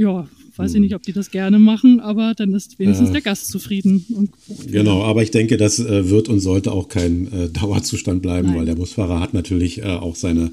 ja, 0.00 0.26
weiß 0.56 0.70
hm. 0.70 0.76
ich 0.76 0.80
nicht, 0.80 0.94
ob 0.94 1.02
die 1.02 1.12
das 1.12 1.30
gerne 1.30 1.58
machen, 1.58 2.00
aber 2.00 2.32
dann 2.34 2.54
ist 2.54 2.78
wenigstens 2.78 3.10
äh, 3.10 3.12
der 3.12 3.20
Gast 3.20 3.48
zufrieden. 3.48 4.30
genau, 4.66 5.02
aber 5.02 5.22
ich 5.22 5.30
denke, 5.30 5.58
das 5.58 5.78
äh, 5.78 6.08
wird 6.08 6.30
und 6.30 6.40
sollte 6.40 6.72
auch 6.72 6.88
kein 6.88 7.30
äh, 7.32 7.48
Dauerzustand 7.52 8.22
bleiben, 8.22 8.48
Nein. 8.48 8.56
weil 8.56 8.66
der 8.66 8.76
Busfahrer 8.76 9.20
hat 9.20 9.34
natürlich 9.34 9.80
äh, 9.80 9.84
auch 9.84 10.16
seine 10.16 10.52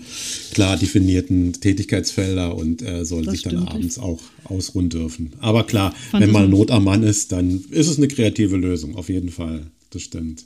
klar 0.52 0.76
definierten 0.76 1.54
Tätigkeitsfelder 1.54 2.56
und 2.56 2.84
soll 3.04 3.24
das 3.24 3.34
sich 3.34 3.44
dann 3.44 3.54
stimmt. 3.54 3.72
abends 3.72 4.00
auch 4.00 4.20
ausruhen 4.44 4.90
dürfen. 4.90 5.32
Aber 5.40 5.64
klar, 5.64 5.94
wenn 6.12 6.32
mal 6.32 6.48
Not 6.48 6.72
am 6.72 6.84
Mann 6.84 7.04
ist, 7.04 7.32
dann 7.32 7.64
ist 7.70 7.88
es 7.88 7.98
eine 7.98 8.08
kreative 8.08 8.58
Lösung, 8.58 8.96
auf 8.96 9.10
jeden 9.10 9.30
Fall. 9.30 9.68
Das 9.92 10.02
stimmt. 10.02 10.44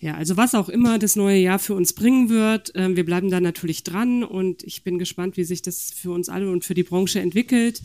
Ja, 0.00 0.14
also 0.14 0.36
was 0.36 0.54
auch 0.54 0.68
immer 0.68 0.98
das 0.98 1.16
neue 1.16 1.38
Jahr 1.38 1.58
für 1.58 1.74
uns 1.74 1.92
bringen 1.92 2.28
wird, 2.28 2.74
äh, 2.74 2.94
wir 2.94 3.04
bleiben 3.04 3.30
da 3.30 3.40
natürlich 3.40 3.84
dran 3.84 4.22
und 4.22 4.62
ich 4.62 4.84
bin 4.84 4.98
gespannt, 4.98 5.36
wie 5.36 5.44
sich 5.44 5.62
das 5.62 5.92
für 5.92 6.10
uns 6.10 6.28
alle 6.28 6.50
und 6.50 6.64
für 6.64 6.74
die 6.74 6.82
Branche 6.82 7.20
entwickelt. 7.20 7.82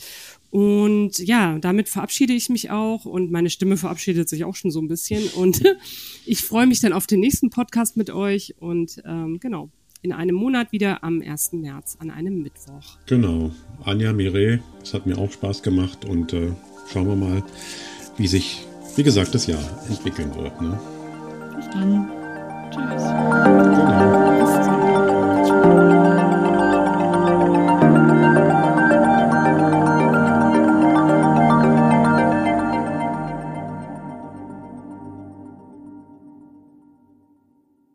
Und 0.51 1.19
ja, 1.19 1.59
damit 1.59 1.89
verabschiede 1.89 2.33
ich 2.33 2.49
mich 2.49 2.71
auch 2.71 3.05
und 3.05 3.31
meine 3.31 3.49
Stimme 3.49 3.77
verabschiedet 3.77 4.27
sich 4.27 4.43
auch 4.43 4.55
schon 4.55 4.71
so 4.71 4.81
ein 4.81 4.87
bisschen 4.87 5.29
und 5.29 5.61
ich 6.25 6.41
freue 6.41 6.67
mich 6.67 6.81
dann 6.81 6.93
auf 6.93 7.07
den 7.07 7.19
nächsten 7.19 7.51
Podcast 7.51 7.97
mit 7.97 8.09
euch 8.09 8.55
und 8.59 9.01
ähm, 9.05 9.39
genau, 9.39 9.69
in 10.01 10.11
einem 10.11 10.35
Monat 10.35 10.71
wieder 10.71 11.03
am 11.03 11.21
1. 11.21 11.53
März 11.53 11.97
an 11.99 12.09
einem 12.09 12.41
Mittwoch. 12.41 12.97
Genau, 13.05 13.51
Anja 13.83 14.13
Mire, 14.13 14.59
es 14.81 14.93
hat 14.93 15.05
mir 15.05 15.17
auch 15.17 15.31
Spaß 15.31 15.61
gemacht 15.61 16.05
und 16.05 16.33
äh, 16.33 16.51
schauen 16.91 17.07
wir 17.07 17.15
mal, 17.15 17.43
wie 18.17 18.27
sich, 18.27 18.65
wie 18.95 19.03
gesagt, 19.03 19.35
das 19.35 19.45
Jahr 19.45 19.85
entwickeln 19.87 20.33
wird. 20.35 20.61
Ne? 20.61 20.79
Bis 21.69 21.79
dann. 21.81 22.11
Tschüss. 22.71 23.03
Genau. 23.03 24.88